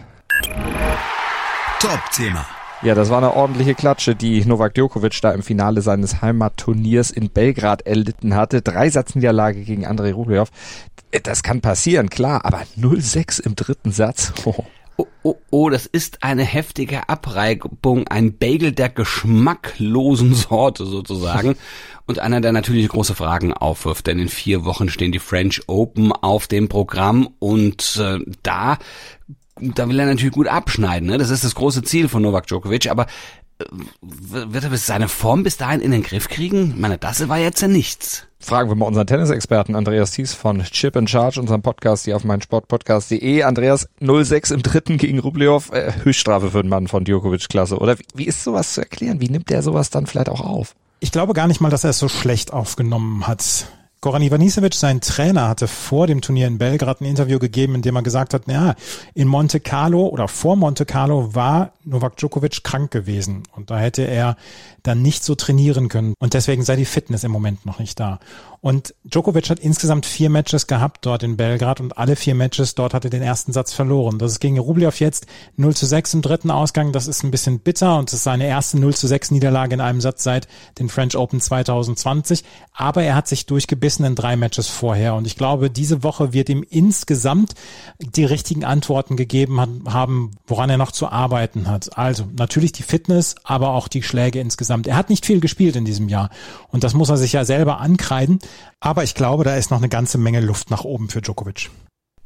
Top-Thema. 1.81 2.45
Ja, 2.81 2.95
das 2.95 3.11
war 3.11 3.19
eine 3.19 3.35
ordentliche 3.35 3.75
Klatsche, 3.75 4.15
die 4.15 4.45
Novak 4.45 4.75
Djokovic 4.75 5.21
da 5.21 5.33
im 5.33 5.43
Finale 5.43 5.83
seines 5.83 6.23
Heimatturniers 6.23 7.11
in 7.11 7.29
Belgrad 7.29 7.83
erlitten 7.83 8.37
hatte. 8.37 8.63
Drei 8.63 8.89
Satzniederlage 8.89 9.65
gegen 9.65 9.85
Andrei 9.85 10.13
Rublev. 10.13 10.51
Das 11.25 11.43
kann 11.43 11.61
passieren, 11.61 12.09
klar, 12.09 12.45
aber 12.45 12.63
0-6 12.79 13.45
im 13.45 13.57
dritten 13.57 13.91
Satz. 13.91 14.33
Oh. 14.45 14.65
Oh, 15.01 15.07
oh, 15.23 15.37
oh, 15.51 15.71
das 15.71 15.87
ist 15.87 16.25
eine 16.25 16.43
heftige 16.43 17.09
Abreibung, 17.09 18.09
ein 18.09 18.37
Bagel 18.37 18.73
der 18.73 18.89
geschmacklosen 18.89 20.35
Sorte 20.35 20.87
sozusagen. 20.87 21.55
Und 22.07 22.19
einer, 22.19 22.41
der 22.41 22.51
natürlich 22.51 22.89
große 22.89 23.15
Fragen 23.15 23.53
aufwirft, 23.53 24.09
denn 24.09 24.19
in 24.19 24.29
vier 24.29 24.65
Wochen 24.65 24.89
stehen 24.89 25.13
die 25.13 25.21
French 25.21 25.63
Open 25.69 26.11
auf 26.11 26.49
dem 26.49 26.69
Programm 26.69 27.29
und 27.39 28.01
äh, 28.03 28.19
da, 28.43 28.79
da 29.61 29.89
will 29.89 29.99
er 29.99 30.07
natürlich 30.07 30.35
gut 30.35 30.49
abschneiden. 30.49 31.09
Ne? 31.09 31.19
Das 31.19 31.31
ist 31.31 31.45
das 31.45 31.55
große 31.55 31.83
Ziel 31.83 32.09
von 32.09 32.23
Novak 32.23 32.47
Djokovic, 32.47 32.91
aber 32.91 33.07
äh, 33.59 33.65
wird 34.01 34.65
er 34.65 34.77
seine 34.77 35.09
Form 35.09 35.43
bis 35.43 35.57
dahin 35.57 35.81
in 35.81 35.91
den 35.91 36.03
Griff 36.03 36.29
kriegen? 36.29 36.73
Ich 36.75 36.81
meine, 36.81 36.99
das 36.99 37.29
war 37.29 37.39
jetzt 37.39 37.61
ja 37.61 37.69
nichts. 37.69 38.25
Fragen 38.41 38.71
wir 38.71 38.77
mal 38.77 38.87
unseren 38.87 39.07
Tennisexperten 39.07 39.75
Andreas 39.75 40.13
Thies 40.13 40.33
von 40.33 40.63
Chip 40.63 40.97
and 40.97 41.11
Charge, 41.11 41.41
unserem 41.41 41.61
Podcast 41.61 42.05
hier 42.05 42.15
auf 42.15 42.23
meinsportpodcast.de. 42.23 43.43
Andreas 43.43 43.89
06 44.01 44.53
im 44.53 44.63
dritten 44.63 44.97
gegen 44.97 45.19
Rublev, 45.19 45.73
äh, 45.73 45.93
Höchststrafe 46.05 46.51
für 46.53 46.63
den 46.63 46.69
Mann 46.69 46.87
von 46.87 47.05
Djokovic 47.05 47.49
Klasse, 47.49 47.79
oder? 47.79 47.99
Wie, 47.99 48.05
wie 48.15 48.27
ist 48.27 48.45
sowas 48.45 48.75
zu 48.75 48.81
erklären? 48.81 49.21
Wie 49.21 49.29
nimmt 49.29 49.51
der 49.51 49.63
sowas 49.63 49.91
dann 49.91 50.07
vielleicht 50.07 50.29
auch 50.29 50.41
auf? 50.41 50.77
Ich 51.01 51.11
glaube 51.11 51.33
gar 51.33 51.49
nicht 51.49 51.61
mal, 51.61 51.71
dass 51.71 51.85
er 51.85 51.91
es 51.91 51.99
so 51.99 52.09
schlecht 52.09 52.53
aufgenommen 52.53 53.27
hat. 53.27 53.67
Goran 54.01 54.23
Ivanisevic, 54.23 54.75
sein 54.75 55.01
Trainer, 55.01 55.49
hatte 55.49 55.67
vor 55.67 56.07
dem 56.07 56.21
Turnier 56.21 56.47
in 56.47 56.59
Belgrad 56.59 57.01
ein 57.01 57.05
Interview 57.05 57.41
gegeben, 57.41 57.75
in 57.75 57.83
dem 57.83 57.97
er 57.97 58.03
gesagt 58.03 58.33
hat, 58.33 58.47
ja, 58.47 58.77
in 59.13 59.27
Monte 59.27 59.59
Carlo 59.59 60.07
oder 60.07 60.29
vor 60.29 60.55
Monte 60.55 60.87
Carlo 60.87 61.35
war 61.35 61.73
Novak 61.83 62.17
Djokovic 62.17 62.63
krank 62.63 62.93
gewesen 62.93 63.43
und 63.57 63.71
da 63.71 63.79
hätte 63.79 64.03
er 64.03 64.37
dann 64.85 65.03
nicht 65.03 65.25
so 65.25 65.35
trainieren 65.35 65.89
können 65.89 66.15
und 66.21 66.35
deswegen 66.35 66.63
sei 66.63 66.77
die 66.77 66.85
Fitness 66.85 67.25
im 67.25 67.33
Moment 67.33 67.67
noch 67.67 67.81
nicht 67.81 67.99
da. 67.99 68.21
Und 68.61 68.95
Djokovic 69.05 69.51
hat 69.51 69.61
insgesamt 69.61 70.05
vier 70.05 70.31
Matches 70.31 70.67
gehabt 70.67 71.07
dort 71.07 71.23
in 71.23 71.37
Belgrad 71.37 71.81
und 71.81 71.97
alle 71.97 72.17
vier 72.17 72.35
Matches 72.35 72.75
dort 72.75 72.93
hatte 72.93 73.09
den 73.09 73.23
ersten 73.23 73.53
Satz 73.53 73.73
verloren. 73.73 74.19
Das 74.19 74.33
ist 74.33 74.41
gegen 74.41 74.59
Rublev 74.59 74.99
jetzt 74.99 75.27
0 75.57 75.77
zu 75.77 75.87
6 75.87 76.15
im 76.15 76.23
dritten 76.23 76.51
Ausgang. 76.51 76.93
Das 76.93 77.07
ist 77.07 77.23
ein 77.23 77.31
bisschen 77.31 77.61
bitter 77.61 77.99
und 77.99 78.09
es 78.09 78.15
ist 78.15 78.25
seine 78.25 78.47
erste 78.47 78.79
0 78.79 78.95
zu 78.95 79.07
6 79.07 79.31
Niederlage 79.31 79.75
in 79.75 79.81
einem 79.81 80.01
Satz 80.01 80.25
seit 80.25 80.49
den 80.79 80.89
French 80.89 81.17
Open 81.17 81.41
2020. 81.41 82.43
Aber 82.73 83.03
er 83.03 83.15
hat 83.15 83.29
sich 83.29 83.47
durchgebissen 83.47 84.05
in 84.05 84.17
drei 84.17 84.37
Matches 84.37 84.67
vorher 84.67 85.15
und 85.15 85.27
ich 85.27 85.37
glaube, 85.37 85.71
diese 85.71 86.03
Woche 86.03 86.33
wird 86.33 86.49
ihm 86.49 86.65
insgesamt 86.69 87.55
die 88.01 88.25
richtigen 88.25 88.65
Antworten 88.65 89.17
gegeben 89.17 89.61
haben, 89.89 90.33
woran 90.49 90.71
er 90.71 90.79
noch 90.79 90.93
zu 90.93 91.09
arbeiten 91.09 91.69
hat. 91.69 91.97
Also 91.97 92.25
natürlich 92.37 92.73
die 92.73 92.83
Fitness, 92.83 93.37
aber 93.45 93.71
auch 93.71 93.87
die 93.87 94.03
Schläge 94.03 94.41
insgesamt. 94.41 94.89
Er 94.89 94.97
hat 94.97 95.11
nicht 95.11 95.27
viel 95.27 95.39
gespielt 95.39 95.77
in 95.77 95.85
diesem 95.85 96.09
Jahr 96.09 96.31
und 96.69 96.83
das 96.83 96.95
muss 96.95 97.09
er 97.09 97.17
sich 97.17 97.33
ja 97.33 97.45
selber 97.45 97.79
ankreiden. 97.79 98.41
Aber 98.81 99.05
ich 99.05 99.15
glaube, 99.15 99.45
da 99.45 99.57
ist 99.57 99.71
noch 99.71 99.79
eine 99.79 99.89
ganze 99.89 100.19
Menge 100.19 100.41
Luft 100.41 100.71
nach 100.71 100.85
oben 100.85 101.09
für 101.09 101.21
Djokovic. 101.21 101.71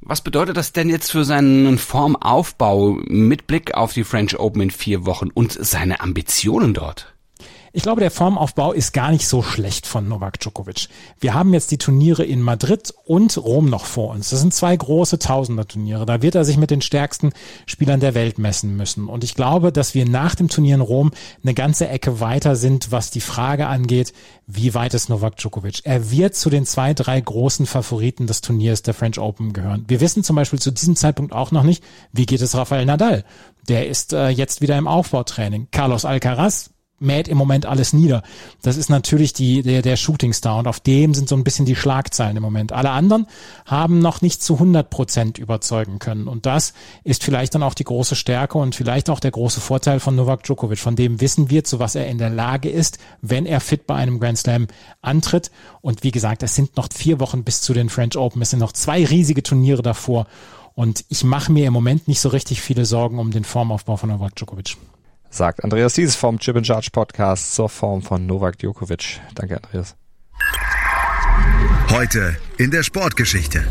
Was 0.00 0.20
bedeutet 0.20 0.56
das 0.56 0.72
denn 0.72 0.88
jetzt 0.88 1.12
für 1.12 1.24
seinen 1.24 1.78
Formaufbau 1.78 2.98
mit 3.06 3.46
Blick 3.46 3.74
auf 3.74 3.92
die 3.92 4.04
French 4.04 4.38
Open 4.38 4.62
in 4.62 4.70
vier 4.70 5.06
Wochen 5.06 5.28
und 5.30 5.52
seine 5.52 6.00
Ambitionen 6.00 6.74
dort? 6.74 7.14
Ich 7.74 7.82
glaube, 7.82 8.02
der 8.02 8.10
Formaufbau 8.10 8.72
ist 8.72 8.92
gar 8.92 9.10
nicht 9.10 9.26
so 9.26 9.42
schlecht 9.42 9.86
von 9.86 10.06
Novak 10.06 10.38
Djokovic. 10.38 10.88
Wir 11.20 11.32
haben 11.32 11.54
jetzt 11.54 11.70
die 11.70 11.78
Turniere 11.78 12.22
in 12.22 12.42
Madrid 12.42 12.92
und 13.06 13.38
Rom 13.38 13.70
noch 13.70 13.86
vor 13.86 14.10
uns. 14.10 14.28
Das 14.28 14.40
sind 14.40 14.52
zwei 14.52 14.76
große 14.76 15.18
Tausender-Turniere. 15.18 16.04
Da 16.04 16.20
wird 16.20 16.34
er 16.34 16.44
sich 16.44 16.58
mit 16.58 16.70
den 16.70 16.82
stärksten 16.82 17.32
Spielern 17.64 18.00
der 18.00 18.14
Welt 18.14 18.38
messen 18.38 18.76
müssen. 18.76 19.08
Und 19.08 19.24
ich 19.24 19.34
glaube, 19.34 19.72
dass 19.72 19.94
wir 19.94 20.04
nach 20.04 20.34
dem 20.34 20.48
Turnier 20.48 20.74
in 20.74 20.82
Rom 20.82 21.12
eine 21.42 21.54
ganze 21.54 21.88
Ecke 21.88 22.20
weiter 22.20 22.56
sind, 22.56 22.92
was 22.92 23.10
die 23.10 23.22
Frage 23.22 23.66
angeht, 23.68 24.12
wie 24.46 24.74
weit 24.74 24.92
ist 24.92 25.08
Novak 25.08 25.38
Djokovic? 25.38 25.80
Er 25.84 26.10
wird 26.10 26.34
zu 26.34 26.50
den 26.50 26.66
zwei, 26.66 26.92
drei 26.92 27.18
großen 27.18 27.64
Favoriten 27.64 28.26
des 28.26 28.42
Turniers 28.42 28.82
der 28.82 28.92
French 28.92 29.18
Open 29.18 29.54
gehören. 29.54 29.86
Wir 29.88 30.02
wissen 30.02 30.22
zum 30.22 30.36
Beispiel 30.36 30.58
zu 30.58 30.72
diesem 30.72 30.94
Zeitpunkt 30.94 31.32
auch 31.32 31.52
noch 31.52 31.62
nicht, 31.62 31.82
wie 32.12 32.26
geht 32.26 32.42
es 32.42 32.54
Rafael 32.54 32.84
Nadal? 32.84 33.24
Der 33.66 33.88
ist 33.88 34.12
äh, 34.12 34.28
jetzt 34.28 34.60
wieder 34.60 34.76
im 34.76 34.86
Aufbautraining. 34.88 35.68
Carlos 35.70 36.04
Alcaraz 36.04 36.68
mäht 36.98 37.28
im 37.28 37.36
Moment 37.36 37.66
alles 37.66 37.92
nieder. 37.92 38.22
Das 38.62 38.76
ist 38.76 38.88
natürlich 38.88 39.32
die, 39.32 39.62
der, 39.62 39.82
der 39.82 39.96
Shooting 39.96 40.32
Star 40.32 40.58
und 40.58 40.68
auf 40.68 40.80
dem 40.80 41.14
sind 41.14 41.28
so 41.28 41.36
ein 41.36 41.44
bisschen 41.44 41.66
die 41.66 41.76
Schlagzeilen 41.76 42.36
im 42.36 42.42
Moment. 42.42 42.72
Alle 42.72 42.90
anderen 42.90 43.26
haben 43.66 43.98
noch 43.98 44.22
nicht 44.22 44.42
zu 44.42 44.54
100 44.54 44.88
Prozent 44.88 45.38
überzeugen 45.38 45.98
können 45.98 46.28
und 46.28 46.46
das 46.46 46.72
ist 47.04 47.24
vielleicht 47.24 47.54
dann 47.54 47.62
auch 47.62 47.74
die 47.74 47.84
große 47.84 48.14
Stärke 48.14 48.58
und 48.58 48.74
vielleicht 48.74 49.10
auch 49.10 49.20
der 49.20 49.32
große 49.32 49.60
Vorteil 49.60 50.00
von 50.00 50.14
Novak 50.14 50.44
Djokovic. 50.44 50.78
Von 50.78 50.96
dem 50.96 51.20
wissen 51.20 51.50
wir, 51.50 51.64
zu 51.64 51.78
was 51.78 51.94
er 51.94 52.06
in 52.06 52.18
der 52.18 52.30
Lage 52.30 52.70
ist, 52.70 52.98
wenn 53.20 53.46
er 53.46 53.60
fit 53.60 53.86
bei 53.86 53.96
einem 53.96 54.20
Grand 54.20 54.38
Slam 54.38 54.68
antritt. 55.00 55.50
Und 55.80 56.04
wie 56.04 56.12
gesagt, 56.12 56.42
es 56.42 56.54
sind 56.54 56.76
noch 56.76 56.88
vier 56.94 57.20
Wochen 57.20 57.44
bis 57.44 57.62
zu 57.62 57.74
den 57.74 57.88
French 57.88 58.16
Open. 58.16 58.42
Es 58.42 58.50
sind 58.50 58.60
noch 58.60 58.72
zwei 58.72 59.04
riesige 59.04 59.42
Turniere 59.42 59.82
davor. 59.82 60.26
Und 60.74 61.04
ich 61.08 61.24
mache 61.24 61.52
mir 61.52 61.66
im 61.66 61.72
Moment 61.72 62.08
nicht 62.08 62.20
so 62.20 62.28
richtig 62.30 62.62
viele 62.62 62.86
Sorgen 62.86 63.18
um 63.18 63.30
den 63.30 63.44
Formaufbau 63.44 63.96
von 63.96 64.08
Novak 64.08 64.36
Djokovic 64.36 64.76
sagt 65.32 65.64
Andreas 65.64 65.94
Dies 65.94 66.14
vom 66.14 66.38
Chip 66.38 66.56
and 66.56 66.66
Charge 66.66 66.90
Podcast 66.92 67.54
zur 67.54 67.68
Form 67.68 68.02
von 68.02 68.26
Novak 68.26 68.58
Djokovic. 68.58 69.20
Danke, 69.34 69.56
Andreas. 69.56 69.96
Heute 71.90 72.36
in 72.58 72.70
der 72.70 72.82
Sportgeschichte. 72.82 73.64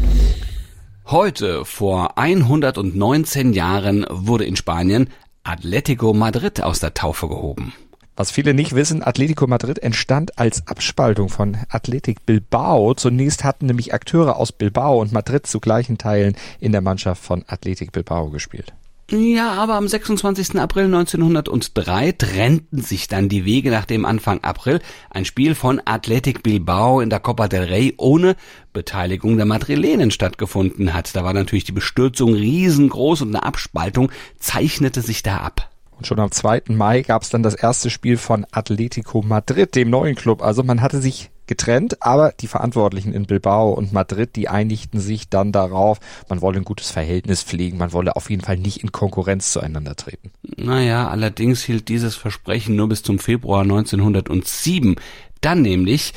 Heute, 1.05 1.65
vor 1.65 2.17
119 2.17 3.53
Jahren, 3.53 4.05
wurde 4.09 4.45
in 4.45 4.55
Spanien 4.55 5.09
Atletico 5.43 6.13
Madrid 6.13 6.61
aus 6.61 6.79
der 6.79 6.93
Taufe 6.93 7.27
gehoben. 7.27 7.73
Was 8.15 8.31
viele 8.31 8.53
nicht 8.53 8.75
wissen, 8.75 9.03
Atletico 9.03 9.47
Madrid 9.47 9.79
entstand 9.79 10.37
als 10.37 10.67
Abspaltung 10.67 11.29
von 11.29 11.57
Athletic 11.69 12.25
Bilbao. 12.25 12.93
Zunächst 12.93 13.43
hatten 13.43 13.67
nämlich 13.67 13.93
Akteure 13.93 14.35
aus 14.35 14.51
Bilbao 14.51 15.01
und 15.01 15.11
Madrid 15.11 15.47
zu 15.47 15.59
gleichen 15.59 15.97
Teilen 15.97 16.35
in 16.59 16.71
der 16.71 16.81
Mannschaft 16.81 17.23
von 17.23 17.43
Athletic 17.47 17.91
Bilbao 17.91 18.29
gespielt. 18.29 18.73
Ja, 19.11 19.51
aber 19.55 19.75
am 19.75 19.89
26. 19.89 20.57
April 20.57 20.85
1903 20.85 22.13
trennten 22.13 22.81
sich 22.81 23.09
dann 23.09 23.27
die 23.27 23.43
Wege, 23.43 23.69
nachdem 23.69 24.05
Anfang 24.05 24.41
April 24.41 24.79
ein 25.09 25.25
Spiel 25.25 25.53
von 25.53 25.81
Athletic 25.83 26.43
Bilbao 26.43 27.01
in 27.01 27.09
der 27.09 27.19
Copa 27.19 27.49
del 27.49 27.63
Rey 27.63 27.93
ohne 27.97 28.37
Beteiligung 28.71 29.35
der 29.35 29.45
Madrilenen 29.45 30.11
stattgefunden 30.11 30.93
hat. 30.93 31.13
Da 31.13 31.25
war 31.25 31.33
natürlich 31.33 31.65
die 31.65 31.73
Bestürzung 31.73 32.33
riesengroß 32.33 33.23
und 33.23 33.35
eine 33.35 33.43
Abspaltung 33.43 34.13
zeichnete 34.39 35.01
sich 35.01 35.23
da 35.23 35.37
ab. 35.39 35.69
Und 35.97 36.07
schon 36.07 36.19
am 36.21 36.31
2. 36.31 36.63
Mai 36.69 37.01
gab 37.01 37.23
es 37.23 37.29
dann 37.29 37.43
das 37.43 37.53
erste 37.53 37.89
Spiel 37.89 38.15
von 38.15 38.47
Atletico 38.51 39.21
Madrid, 39.21 39.75
dem 39.75 39.89
neuen 39.89 40.15
Club. 40.15 40.41
Also 40.41 40.63
man 40.63 40.81
hatte 40.81 41.01
sich 41.01 41.31
getrennt, 41.51 42.01
aber 42.01 42.31
die 42.31 42.47
Verantwortlichen 42.47 43.11
in 43.11 43.25
Bilbao 43.25 43.73
und 43.73 43.91
Madrid, 43.91 44.37
die 44.37 44.47
einigten 44.47 45.01
sich 45.01 45.27
dann 45.27 45.51
darauf, 45.51 45.99
man 46.29 46.39
wolle 46.39 46.59
ein 46.59 46.63
gutes 46.63 46.91
Verhältnis 46.91 47.43
pflegen, 47.43 47.77
man 47.77 47.91
wolle 47.91 48.15
auf 48.15 48.29
jeden 48.29 48.41
Fall 48.41 48.55
nicht 48.55 48.77
in 48.77 48.93
Konkurrenz 48.93 49.51
zueinander 49.51 49.97
treten. 49.97 50.31
Naja, 50.55 51.09
allerdings 51.09 51.61
hielt 51.61 51.89
dieses 51.89 52.15
Versprechen 52.15 52.77
nur 52.77 52.87
bis 52.87 53.03
zum 53.03 53.19
Februar 53.19 53.63
1907. 53.63 54.95
Dann 55.41 55.61
nämlich 55.61 56.13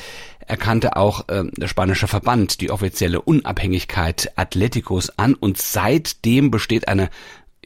erkannte 0.46 0.94
auch 0.94 1.28
äh, 1.28 1.42
der 1.56 1.66
spanische 1.66 2.06
Verband 2.06 2.60
die 2.60 2.70
offizielle 2.70 3.20
Unabhängigkeit 3.20 4.30
Atleticos 4.36 5.10
an 5.18 5.34
und 5.34 5.58
seitdem 5.58 6.52
besteht 6.52 6.86
eine 6.86 7.10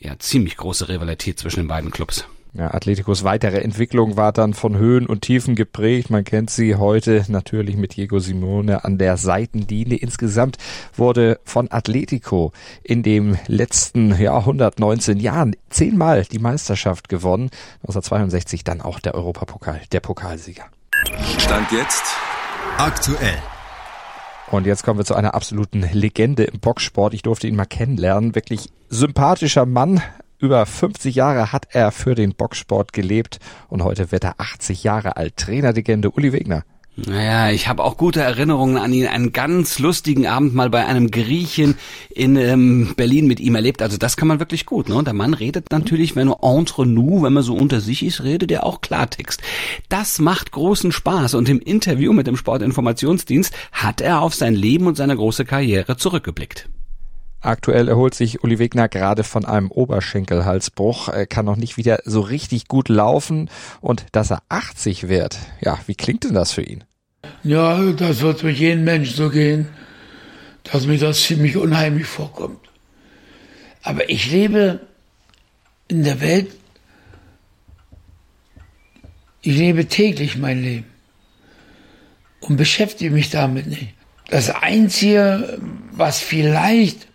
ja 0.00 0.18
ziemlich 0.18 0.56
große 0.56 0.88
Rivalität 0.88 1.38
zwischen 1.38 1.60
den 1.60 1.68
beiden 1.68 1.90
Clubs. 1.90 2.24
Ja, 2.58 2.74
Atleticos 2.74 3.22
weitere 3.22 3.58
Entwicklung 3.58 4.16
war 4.16 4.32
dann 4.32 4.52
von 4.52 4.76
Höhen 4.76 5.06
und 5.06 5.22
Tiefen 5.22 5.54
geprägt. 5.54 6.10
Man 6.10 6.24
kennt 6.24 6.50
sie 6.50 6.74
heute 6.74 7.24
natürlich 7.28 7.76
mit 7.76 7.94
Diego 7.94 8.18
Simone 8.18 8.84
an 8.84 8.98
der 8.98 9.16
Seitenlinie. 9.16 9.96
Insgesamt 9.96 10.56
wurde 10.96 11.38
von 11.44 11.70
Atletico 11.70 12.50
in 12.82 13.04
dem 13.04 13.38
letzten 13.46 14.20
ja, 14.20 14.36
119 14.36 15.20
Jahren 15.20 15.54
zehnmal 15.70 16.24
die 16.24 16.40
Meisterschaft 16.40 17.08
gewonnen. 17.08 17.50
1962 17.82 18.64
dann 18.64 18.80
auch 18.80 18.98
der 18.98 19.14
Europapokal, 19.14 19.80
der 19.92 20.00
Pokalsieger. 20.00 20.64
Stand 21.38 21.70
jetzt 21.70 22.02
aktuell. 22.76 23.38
Und 24.50 24.66
jetzt 24.66 24.82
kommen 24.82 24.98
wir 24.98 25.04
zu 25.04 25.14
einer 25.14 25.34
absoluten 25.34 25.88
Legende 25.92 26.42
im 26.42 26.58
Boxsport. 26.58 27.14
Ich 27.14 27.22
durfte 27.22 27.46
ihn 27.46 27.54
mal 27.54 27.66
kennenlernen. 27.66 28.34
Wirklich 28.34 28.70
sympathischer 28.88 29.64
Mann, 29.64 30.02
über 30.38 30.64
50 30.64 31.14
Jahre 31.14 31.52
hat 31.52 31.68
er 31.70 31.92
für 31.92 32.14
den 32.14 32.34
Boxsport 32.34 32.92
gelebt 32.92 33.38
und 33.68 33.82
heute 33.82 34.12
wird 34.12 34.24
er 34.24 34.34
80 34.38 34.84
Jahre 34.84 35.16
alt. 35.16 35.36
Trainerlegende 35.36 36.10
Uli 36.10 36.32
Wegner. 36.32 36.64
Naja, 37.06 37.52
ich 37.52 37.68
habe 37.68 37.84
auch 37.84 37.96
gute 37.96 38.22
Erinnerungen 38.22 38.76
an 38.76 38.92
ihn. 38.92 39.06
Einen 39.06 39.32
ganz 39.32 39.78
lustigen 39.78 40.26
Abend 40.26 40.52
mal 40.54 40.68
bei 40.68 40.84
einem 40.84 41.12
Griechen 41.12 41.76
in 42.10 42.34
ähm, 42.34 42.94
Berlin 42.96 43.28
mit 43.28 43.38
ihm 43.38 43.54
erlebt. 43.54 43.82
Also 43.82 43.98
das 43.98 44.16
kann 44.16 44.26
man 44.26 44.40
wirklich 44.40 44.66
gut. 44.66 44.88
Ne? 44.88 44.96
Und 44.96 45.06
der 45.06 45.14
Mann 45.14 45.32
redet 45.32 45.70
natürlich, 45.70 46.16
wenn 46.16 46.28
er 46.28 46.42
entre 46.42 46.86
nous, 46.86 47.22
wenn 47.22 47.32
man 47.32 47.44
so 47.44 47.54
unter 47.54 47.80
sich 47.80 48.04
ist, 48.04 48.24
redet 48.24 48.50
er 48.50 48.66
auch 48.66 48.80
Klartext. 48.80 49.40
Das 49.88 50.18
macht 50.18 50.50
großen 50.50 50.90
Spaß. 50.90 51.34
Und 51.34 51.48
im 51.48 51.60
Interview 51.60 52.12
mit 52.12 52.26
dem 52.26 52.36
Sportinformationsdienst 52.36 53.54
hat 53.70 54.00
er 54.00 54.20
auf 54.20 54.34
sein 54.34 54.56
Leben 54.56 54.88
und 54.88 54.96
seine 54.96 55.14
große 55.14 55.44
Karriere 55.44 55.96
zurückgeblickt. 55.96 56.68
Aktuell 57.40 57.88
erholt 57.88 58.14
sich 58.14 58.42
Uli 58.42 58.58
Wegner 58.58 58.88
gerade 58.88 59.22
von 59.22 59.44
einem 59.44 59.70
Oberschenkelhalsbruch. 59.70 61.08
Er 61.08 61.26
kann 61.26 61.44
noch 61.44 61.56
nicht 61.56 61.76
wieder 61.76 62.00
so 62.04 62.20
richtig 62.20 62.66
gut 62.66 62.88
laufen 62.88 63.48
und 63.80 64.06
dass 64.12 64.32
er 64.32 64.42
80 64.48 65.08
wird. 65.08 65.38
Ja, 65.60 65.78
wie 65.86 65.94
klingt 65.94 66.24
denn 66.24 66.34
das 66.34 66.52
für 66.52 66.62
ihn? 66.62 66.82
Ja, 67.44 67.80
das 67.92 68.20
wird 68.20 68.40
für 68.40 68.50
jeden 68.50 68.84
Menschen 68.84 69.14
so 69.14 69.30
gehen, 69.30 69.68
dass 70.64 70.86
mir 70.86 70.98
das 70.98 71.22
ziemlich 71.22 71.56
unheimlich 71.56 72.06
vorkommt. 72.06 72.60
Aber 73.82 74.10
ich 74.10 74.30
lebe 74.30 74.80
in 75.86 76.02
der 76.02 76.20
Welt, 76.20 76.50
ich 79.42 79.56
lebe 79.56 79.86
täglich 79.86 80.36
mein 80.36 80.62
Leben 80.62 80.86
und 82.40 82.56
beschäftige 82.56 83.12
mich 83.12 83.30
damit 83.30 83.66
nicht. 83.66 83.94
Das 84.28 84.50
Einzige, 84.50 85.58
was 85.92 86.20
vielleicht 86.20 87.07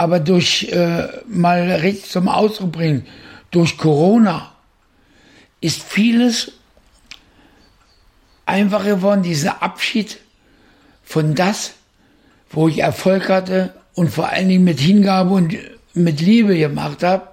aber 0.00 0.18
durch 0.18 0.66
äh, 0.72 1.08
mal 1.28 1.70
richtig 1.72 2.10
zum 2.10 2.26
Ausdruck 2.26 2.72
bringen, 2.72 3.06
durch 3.50 3.76
Corona 3.76 4.50
ist 5.60 5.82
vieles 5.82 6.52
einfacher 8.46 8.94
geworden, 8.96 9.22
dieser 9.22 9.62
Abschied 9.62 10.16
von 11.04 11.34
das, 11.34 11.74
wo 12.48 12.66
ich 12.66 12.78
Erfolg 12.78 13.28
hatte 13.28 13.74
und 13.92 14.08
vor 14.08 14.30
allen 14.30 14.48
Dingen 14.48 14.64
mit 14.64 14.80
Hingabe 14.80 15.34
und 15.34 15.54
mit 15.92 16.22
Liebe 16.22 16.56
gemacht 16.56 17.02
habe, 17.02 17.28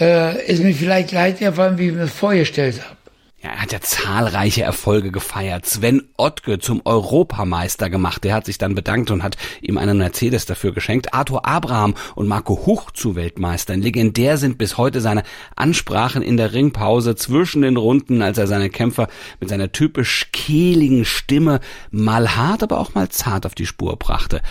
äh, 0.00 0.44
ist 0.44 0.60
mir 0.60 0.74
vielleicht 0.74 1.12
leichter 1.12 1.50
gefallen, 1.50 1.78
wie 1.78 1.86
ich 1.86 1.92
mir 1.92 2.00
das 2.00 2.10
vorgestellt 2.10 2.82
habe. 2.84 2.96
Ja, 3.40 3.50
er 3.50 3.62
hat 3.62 3.72
ja 3.72 3.80
zahlreiche 3.80 4.62
Erfolge 4.62 5.12
gefeiert. 5.12 5.64
Sven 5.64 6.08
Ottke 6.16 6.58
zum 6.58 6.82
Europameister 6.84 7.88
gemacht. 7.88 8.24
Der 8.24 8.34
hat 8.34 8.46
sich 8.46 8.58
dann 8.58 8.74
bedankt 8.74 9.12
und 9.12 9.22
hat 9.22 9.36
ihm 9.60 9.78
einen 9.78 9.98
Mercedes 9.98 10.44
dafür 10.44 10.72
geschenkt. 10.72 11.14
Arthur 11.14 11.46
Abraham 11.46 11.94
und 12.16 12.26
Marco 12.26 12.66
Huch 12.66 12.90
zu 12.90 13.14
Weltmeistern. 13.14 13.80
Legendär 13.80 14.38
sind 14.38 14.58
bis 14.58 14.76
heute 14.76 15.00
seine 15.00 15.22
Ansprachen 15.54 16.22
in 16.22 16.36
der 16.36 16.52
Ringpause 16.52 17.14
zwischen 17.14 17.62
den 17.62 17.76
Runden, 17.76 18.22
als 18.22 18.38
er 18.38 18.48
seine 18.48 18.70
Kämpfer 18.70 19.06
mit 19.38 19.50
seiner 19.50 19.70
typisch 19.70 20.30
kehligen 20.32 21.04
Stimme 21.04 21.60
mal 21.92 22.34
hart, 22.34 22.64
aber 22.64 22.80
auch 22.80 22.94
mal 22.94 23.08
zart 23.08 23.46
auf 23.46 23.54
die 23.54 23.66
Spur 23.66 23.96
brachte. 23.96 24.42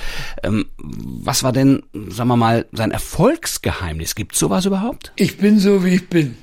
Ähm, 0.44 0.66
was 0.78 1.44
war 1.44 1.52
denn, 1.52 1.84
sagen 2.08 2.30
wir 2.30 2.38
mal, 2.38 2.66
sein 2.72 2.92
Erfolgsgeheimnis? 2.92 4.16
Gibt's 4.16 4.40
sowas 4.40 4.66
überhaupt? 4.66 5.12
Ich 5.18 5.38
bin 5.38 5.60
so, 5.60 5.84
wie 5.84 5.96
ich 5.96 6.08
bin. 6.08 6.38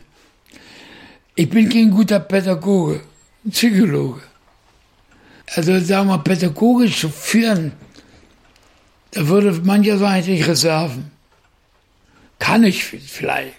Ich 1.36 1.50
bin 1.50 1.68
kein 1.68 1.90
guter 1.90 2.20
Pädagoge, 2.20 3.00
Psychologe. 3.50 4.22
Also 5.54 5.78
sagen 5.80 6.08
wir, 6.08 6.18
pädagogisch 6.18 7.00
zu 7.00 7.08
führen, 7.08 7.72
da 9.10 9.26
würde 9.26 9.52
mancher 9.64 9.98
sagen, 9.98 10.28
ich 10.28 10.46
Reserven. 10.46 11.10
Kann 12.38 12.64
ich 12.64 12.84
vielleicht. 12.84 13.54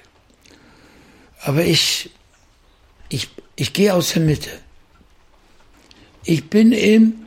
Aber 1.41 1.63
ich, 1.63 2.11
ich, 3.09 3.29
ich 3.55 3.73
gehe 3.73 3.93
aus 3.93 4.13
der 4.13 4.21
Mitte. 4.21 4.49
Ich 6.23 6.49
bin 6.49 6.71
eben, 6.71 7.25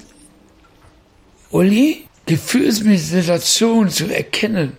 Uli, 1.51 2.07
gefühlsmäßige 2.27 3.09
Situation 3.09 3.89
zu 3.89 4.13
erkennen 4.13 4.77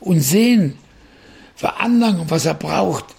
und 0.00 0.20
sehen, 0.20 0.78
Veranlagung, 1.54 2.28
was 2.28 2.44
er 2.44 2.54
braucht, 2.54 3.15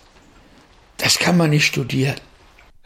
das 0.98 1.20
kann 1.20 1.38
man 1.38 1.50
nicht 1.50 1.66
studieren. 1.66 2.16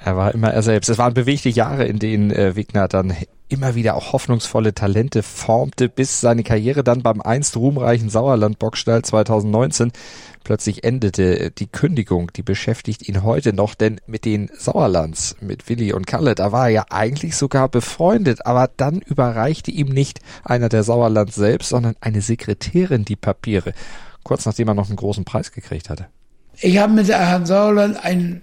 Er 0.03 0.17
war 0.17 0.33
immer 0.33 0.51
er 0.51 0.63
selbst. 0.63 0.89
Es 0.89 0.97
waren 0.97 1.13
bewegte 1.13 1.49
Jahre, 1.49 1.85
in 1.85 1.99
denen 1.99 2.31
äh, 2.31 2.55
Wigner 2.55 2.87
dann 2.87 3.15
immer 3.49 3.75
wieder 3.75 3.95
auch 3.95 4.13
hoffnungsvolle 4.13 4.73
Talente 4.73 5.21
formte, 5.23 5.89
bis 5.89 6.21
seine 6.21 6.43
Karriere 6.43 6.83
dann 6.83 7.03
beim 7.03 7.21
einst 7.21 7.57
ruhmreichen 7.57 8.09
Sauerland 8.09 8.57
Bockstall 8.57 9.03
2019 9.03 9.91
plötzlich 10.43 10.83
endete. 10.83 11.51
Die 11.51 11.67
Kündigung, 11.67 12.31
die 12.33 12.41
beschäftigt 12.43 13.07
ihn 13.07 13.23
heute 13.23 13.53
noch, 13.53 13.75
denn 13.75 13.99
mit 14.07 14.25
den 14.25 14.49
Sauerlands, 14.57 15.35
mit 15.41 15.69
Willi 15.69 15.93
und 15.93 16.07
Kalle, 16.07 16.33
da 16.33 16.51
war 16.51 16.67
er 16.67 16.73
ja 16.73 16.85
eigentlich 16.89 17.35
sogar 17.35 17.67
befreundet, 17.67 18.45
aber 18.45 18.69
dann 18.75 19.01
überreichte 19.01 19.69
ihm 19.69 19.89
nicht 19.89 20.19
einer 20.43 20.69
der 20.69 20.83
Sauerlands 20.83 21.35
selbst, 21.35 21.69
sondern 21.69 21.95
eine 21.99 22.21
Sekretärin 22.21 23.05
die 23.05 23.17
Papiere, 23.17 23.73
kurz 24.23 24.45
nachdem 24.45 24.69
er 24.69 24.73
noch 24.73 24.87
einen 24.87 24.95
großen 24.95 25.25
Preis 25.25 25.51
gekriegt 25.51 25.89
hatte. 25.89 26.07
Ich 26.61 26.77
habe 26.77 26.93
mit 26.93 27.07
Herrn 27.09 27.45
Sauerland 27.45 28.03
ein, 28.03 28.41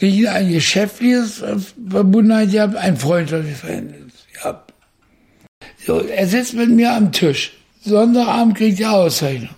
nicht 0.00 0.28
ein 0.28 0.50
geschäftliches 0.50 1.44
Verbundenheit 1.88 2.52
gehabt, 2.52 2.76
ein 2.76 2.96
freundschaftliches 2.96 3.60
Verhältnis 3.60 4.12
gehabt. 4.32 4.72
So, 5.86 6.00
er 6.00 6.26
sitzt 6.26 6.54
mit 6.54 6.70
mir 6.70 6.92
am 6.92 7.12
Tisch. 7.12 7.52
Sonntagabend 7.82 8.56
kriegt 8.56 8.80
er 8.80 8.92
Auszeichnung. 8.92 9.54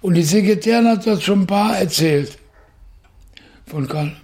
Und 0.00 0.14
die 0.14 0.22
Sekretärin 0.22 0.86
hat 0.86 1.06
das 1.06 1.22
schon 1.22 1.42
ein 1.42 1.46
paar 1.46 1.78
erzählt. 1.78 2.38
Von 3.66 3.88
Karl. 3.88 4.16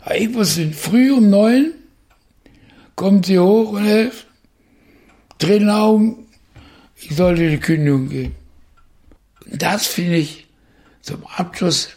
Aber 0.00 0.16
ich 0.16 0.32
wusste, 0.32 0.70
früh 0.72 1.12
um 1.12 1.28
neun 1.28 1.72
kommt 2.94 3.26
sie 3.26 3.38
hoch 3.38 3.72
und 3.72 3.84
hilft. 3.84 4.26
Tränen 5.38 5.70
Augen, 5.70 6.26
ich 6.96 7.14
sollte 7.14 7.48
die 7.48 7.58
Kündigung 7.58 8.08
geben. 8.08 8.34
Und 9.44 9.62
das 9.62 9.86
finde 9.86 10.16
ich 10.16 10.47
zum 11.08 11.26
Abschluss 11.26 11.88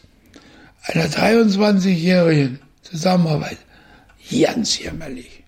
einer 0.83 1.07
23-jährigen 1.07 2.59
Zusammenarbeit 2.81 3.57
ganz 4.31 4.79
jämmerlich. 4.79 5.43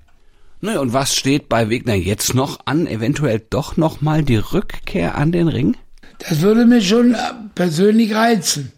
Naja, 0.60 0.80
und 0.80 0.92
was 0.92 1.16
steht 1.16 1.48
bei 1.48 1.70
Wegner 1.70 1.96
jetzt 1.96 2.34
noch 2.34 2.60
an? 2.66 2.88
Eventuell 2.88 3.42
doch 3.50 3.78
noch 3.78 4.02
mal 4.02 4.24
die 4.24 4.36
Rückkehr 4.36 5.16
an 5.16 5.32
den 5.32 5.48
Ring? 5.48 5.78
Das 6.20 6.42
würde 6.42 6.66
mich 6.66 6.88
schon 6.88 7.16
persönlich 7.56 8.14
reizen. 8.14 8.74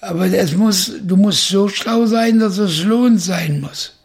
Aber 0.00 0.26
es 0.26 0.54
muss, 0.56 0.92
du 1.02 1.16
musst 1.16 1.48
so 1.48 1.68
schlau 1.68 2.06
sein, 2.06 2.38
dass 2.38 2.58
es 2.58 2.84
lohnt 2.84 3.20
sein 3.20 3.60
muss. 3.60 3.98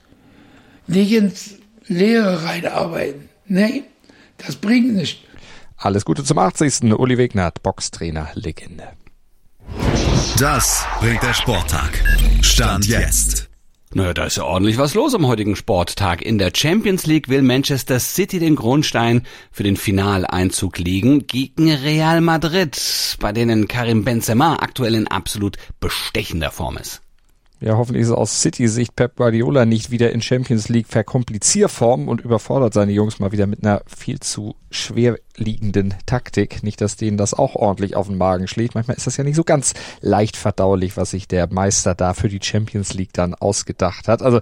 Nicht 0.88 1.12
ins 1.12 1.56
Leere 1.88 2.44
reinarbeiten. 2.44 3.30
Nee, 3.46 3.84
das 4.38 4.56
bringt 4.56 4.94
nichts. 4.94 5.20
Alles 5.78 6.04
Gute 6.04 6.26
zum 6.26 6.38
80. 6.38 6.94
Uli 6.98 7.18
Wegnert, 7.18 7.64
Boxtrainer, 7.64 8.30
Legende. 8.36 8.90
Das 10.38 10.86
bringt 11.00 11.22
der 11.24 11.34
Sporttag. 11.34 12.04
Stand 12.42 12.88
jetzt. 12.88 13.50
Naja, 13.94 14.14
da 14.14 14.26
ist 14.26 14.38
ja 14.38 14.44
ordentlich 14.44 14.78
was 14.78 14.94
los 14.94 15.16
am 15.16 15.26
heutigen 15.28 15.56
Sporttag. 15.56 16.22
In 16.22 16.38
der 16.38 16.52
Champions 16.56 17.06
League 17.06 17.28
will 17.28 17.42
Manchester 17.42 18.00
City 18.00 18.40
den 18.40 18.56
Grundstein 18.56 19.26
für 19.52 19.64
den 19.64 19.78
Finaleinzug 19.78 20.78
legen 20.78 21.26
gegen 21.26 21.72
Real 21.72 22.22
Madrid, 22.22 23.18
bei 23.20 23.32
denen 23.32 23.68
Karim 23.68 24.04
Benzema 24.04 24.58
aktuell 24.60 24.96
in 24.96 25.08
absolut 25.08 25.58
bestechender 25.80 26.52
Form 26.52 26.78
ist. 26.78 27.02
Ja, 27.62 27.76
hoffentlich 27.76 28.04
ist 28.04 28.12
aus 28.12 28.42
City-Sicht 28.42 28.96
Pep 28.96 29.18
Guardiola 29.18 29.66
nicht 29.66 29.92
wieder 29.92 30.12
in 30.12 30.22
Champions 30.22 30.70
League 30.70 30.88
Verkomplizierform 30.88 32.08
und 32.08 32.22
überfordert 32.22 32.74
seine 32.74 32.94
Jungs 32.94 33.20
mal 33.20 33.34
wieder 33.34 33.48
mit 33.48 33.64
einer 33.66 33.82
viel 33.86 34.22
zu 34.22 34.56
schwer 34.72 35.18
liegenden 35.36 35.96
Taktik. 36.06 36.64
Nicht, 36.64 36.80
dass 36.80 36.96
denen 36.96 37.18
das 37.18 37.34
auch 37.34 37.56
ordentlich 37.56 37.96
auf 37.96 38.08
den 38.08 38.18
Magen 38.18 38.48
schlägt. 38.48 38.76
Manchmal 38.76 38.98
ist 38.98 39.08
das 39.08 39.18
ja 39.18 39.24
nicht 39.24 39.36
so 39.36 39.44
ganz 39.44 39.74
leicht 40.02 40.38
verdaulich, 40.38 40.96
was 40.96 41.12
sich 41.12 41.28
der 41.28 41.52
Meister 41.52 41.96
da 41.96 42.14
für 42.14 42.30
die 42.30 42.40
Champions 42.42 42.94
League 42.94 43.14
dann 43.14 43.34
ausgedacht 43.34 44.08
hat. 44.08 44.22
Also 44.22 44.40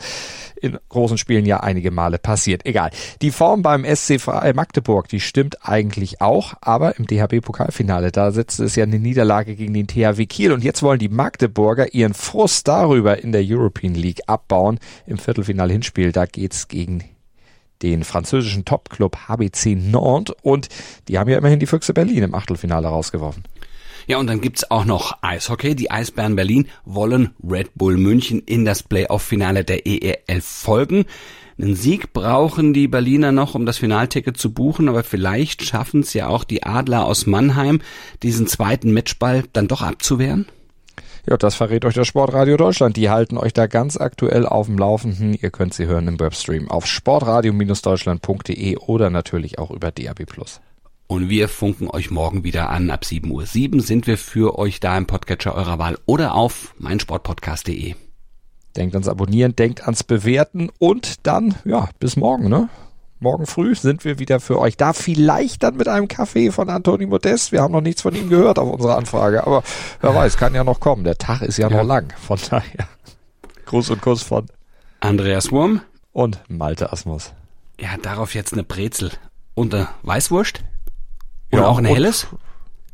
in 0.59 0.77
großen 0.89 1.17
Spielen 1.17 1.45
ja 1.45 1.59
einige 1.59 1.91
Male 1.91 2.17
passiert. 2.17 2.65
Egal. 2.65 2.89
Die 3.21 3.31
Form 3.31 3.61
beim 3.61 3.85
SC 3.85 4.19
Magdeburg, 4.53 5.07
die 5.07 5.19
stimmt 5.19 5.65
eigentlich 5.65 6.19
auch, 6.19 6.55
aber 6.61 6.97
im 6.97 7.05
DHB-Pokalfinale, 7.05 8.11
da 8.11 8.31
setzte 8.31 8.65
es 8.65 8.75
ja 8.75 8.83
eine 8.83 8.99
Niederlage 8.99 9.55
gegen 9.55 9.73
den 9.73 9.87
THW 9.87 10.25
Kiel 10.25 10.51
und 10.51 10.63
jetzt 10.63 10.81
wollen 10.81 10.99
die 10.99 11.09
Magdeburger 11.09 11.93
ihren 11.93 12.13
Frust 12.13 12.67
darüber 12.67 13.06
in 13.13 13.31
der 13.31 13.43
European 13.43 13.95
League 13.95 14.21
abbauen. 14.27 14.79
Im 15.05 15.17
Viertelfinal-Hinspiel, 15.17 16.11
da 16.11 16.25
geht's 16.25 16.67
gegen 16.67 17.03
den 17.81 18.03
französischen 18.03 18.65
Topclub 18.65 19.27
HBC 19.27 19.75
Nantes 19.75 20.35
und 20.41 20.67
die 21.07 21.19
haben 21.19 21.29
ja 21.29 21.37
immerhin 21.37 21.59
die 21.59 21.67
Füchse 21.67 21.93
Berlin 21.93 22.23
im 22.23 22.35
Achtelfinale 22.35 22.87
rausgeworfen. 22.87 23.43
Ja, 24.07 24.17
und 24.17 24.27
dann 24.27 24.39
gibt's 24.39 24.71
auch 24.71 24.85
noch 24.85 25.17
Eishockey. 25.21 25.75
Die 25.75 25.91
Eisbären 25.91 26.37
Berlin 26.37 26.69
wollen 26.85 27.31
Red 27.43 27.71
Bull 27.75 27.97
München 27.97 28.39
in 28.39 28.63
das 28.63 28.81
Playoff-Finale 28.81 29.65
der 29.65 29.85
EEL 29.85 30.41
folgen. 30.41 31.05
Einen 31.59 31.75
Sieg 31.75 32.13
brauchen 32.13 32.73
die 32.73 32.87
Berliner 32.87 33.31
noch, 33.31 33.53
um 33.53 33.65
das 33.65 33.79
Finalticket 33.79 34.37
zu 34.37 34.53
buchen, 34.53 34.87
aber 34.87 35.03
vielleicht 35.03 35.63
schaffen 35.63 36.01
es 36.01 36.13
ja 36.13 36.27
auch 36.27 36.43
die 36.43 36.63
Adler 36.63 37.05
aus 37.05 37.25
Mannheim, 37.25 37.81
diesen 38.23 38.47
zweiten 38.47 38.93
Matchball 38.93 39.43
dann 39.53 39.67
doch 39.67 39.81
abzuwehren. 39.81 40.45
Ja, 41.29 41.35
das 41.35 41.55
verrät 41.55 41.83
euch 41.83 41.93
das 41.93 42.07
Sportradio 42.07 42.55
Deutschland. 42.55 42.95
Die 42.95 43.09
halten 43.09 43.37
euch 43.37 43.51
da 43.51 43.67
ganz 43.67 43.97
aktuell 43.97 44.45
auf 44.45 44.67
dem 44.67 44.77
Laufenden. 44.77 45.33
Ihr 45.33 45.49
könnt 45.49 45.73
sie 45.73 45.85
hören 45.85 46.07
im 46.07 46.21
Webstream 46.21 46.71
auf 46.71 46.85
sportradio-deutschland.de 46.85 48.77
oder 48.77 49.09
natürlich 49.09 49.59
auch 49.59 49.71
über 49.71 49.91
DAB+. 49.91 50.25
Und 51.07 51.29
wir 51.29 51.49
funken 51.49 51.89
euch 51.89 52.11
morgen 52.11 52.45
wieder 52.45 52.69
an. 52.69 52.89
Ab 52.89 53.03
7.07 53.03 53.73
Uhr 53.75 53.81
sind 53.81 54.07
wir 54.07 54.17
für 54.17 54.57
euch 54.57 54.79
da 54.79 54.97
im 54.97 55.05
Podcatcher 55.05 55.53
eurer 55.53 55.77
Wahl 55.79 55.97
oder 56.05 56.33
auf 56.33 56.73
meinsportpodcast.de. 56.77 57.95
Denkt 58.77 58.95
ans 58.95 59.09
Abonnieren, 59.09 59.53
denkt 59.53 59.83
ans 59.83 60.03
Bewerten 60.05 60.69
und 60.79 61.27
dann, 61.27 61.55
ja, 61.65 61.89
bis 61.99 62.15
morgen, 62.15 62.47
ne? 62.47 62.69
Morgen 63.19 63.47
früh 63.47 63.73
sind 63.73 64.05
wir 64.05 64.19
wieder 64.19 64.39
für 64.39 64.59
euch 64.59 64.77
da. 64.77 64.93
Vielleicht 64.93 65.63
dann 65.63 65.77
mit 65.77 65.87
einem 65.87 66.07
Kaffee 66.07 66.51
von 66.51 66.69
Antoni 66.69 67.07
Modest. 67.07 67.51
Wir 67.51 67.61
haben 67.61 67.71
noch 67.71 67.81
nichts 67.81 68.03
von 68.03 68.13
ihm 68.13 68.29
gehört 68.29 68.59
auf 68.59 68.71
unsere 68.71 68.95
Anfrage. 68.95 69.45
Aber 69.45 69.63
wer 70.01 70.13
weiß, 70.13 70.37
kann 70.37 70.53
ja 70.53 70.63
noch 70.63 70.79
kommen. 70.79 71.03
Der 71.03 71.17
Tag 71.17 71.41
ist 71.41 71.57
ja, 71.57 71.67
ja. 71.67 71.77
noch 71.77 71.83
lang. 71.83 72.13
Von 72.19 72.37
daher. 72.49 72.87
Gruß 73.65 73.89
und 73.89 74.01
Kuss 74.01 74.21
von 74.21 74.45
Andreas 74.99 75.51
Wurm 75.51 75.81
und 76.13 76.39
Malte 76.47 76.91
Asmus. 76.93 77.33
Ja, 77.79 77.97
darauf 78.01 78.35
jetzt 78.35 78.53
eine 78.53 78.63
Brezel 78.63 79.11
und 79.55 79.73
eine 79.73 79.87
Weißwurst. 80.03 80.63
Und 81.51 81.59
ja, 81.59 81.67
auch 81.67 81.79
ein 81.79 81.85
helles? 81.85 82.27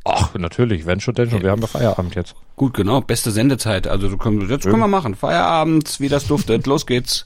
Ach, 0.05 0.33
natürlich, 0.36 0.86
wenn 0.86 0.99
schon, 0.99 1.15
denn 1.15 1.29
schon. 1.29 1.43
Wir 1.43 1.51
haben 1.51 1.62
ja 1.62 1.67
Feierabend 1.67 2.15
jetzt. 2.15 2.36
Gut, 2.55 2.73
genau. 2.73 3.01
Beste 3.01 3.31
Sendezeit. 3.31 3.88
Also, 3.88 4.07
jetzt 4.07 4.19
können 4.19 4.79
wir 4.79 4.88
machen. 4.88 5.15
Feierabend, 5.15 5.99
wie 5.99 6.09
das 6.09 6.27
duftet. 6.27 6.65
Los 6.65 6.86
geht's. 6.86 7.25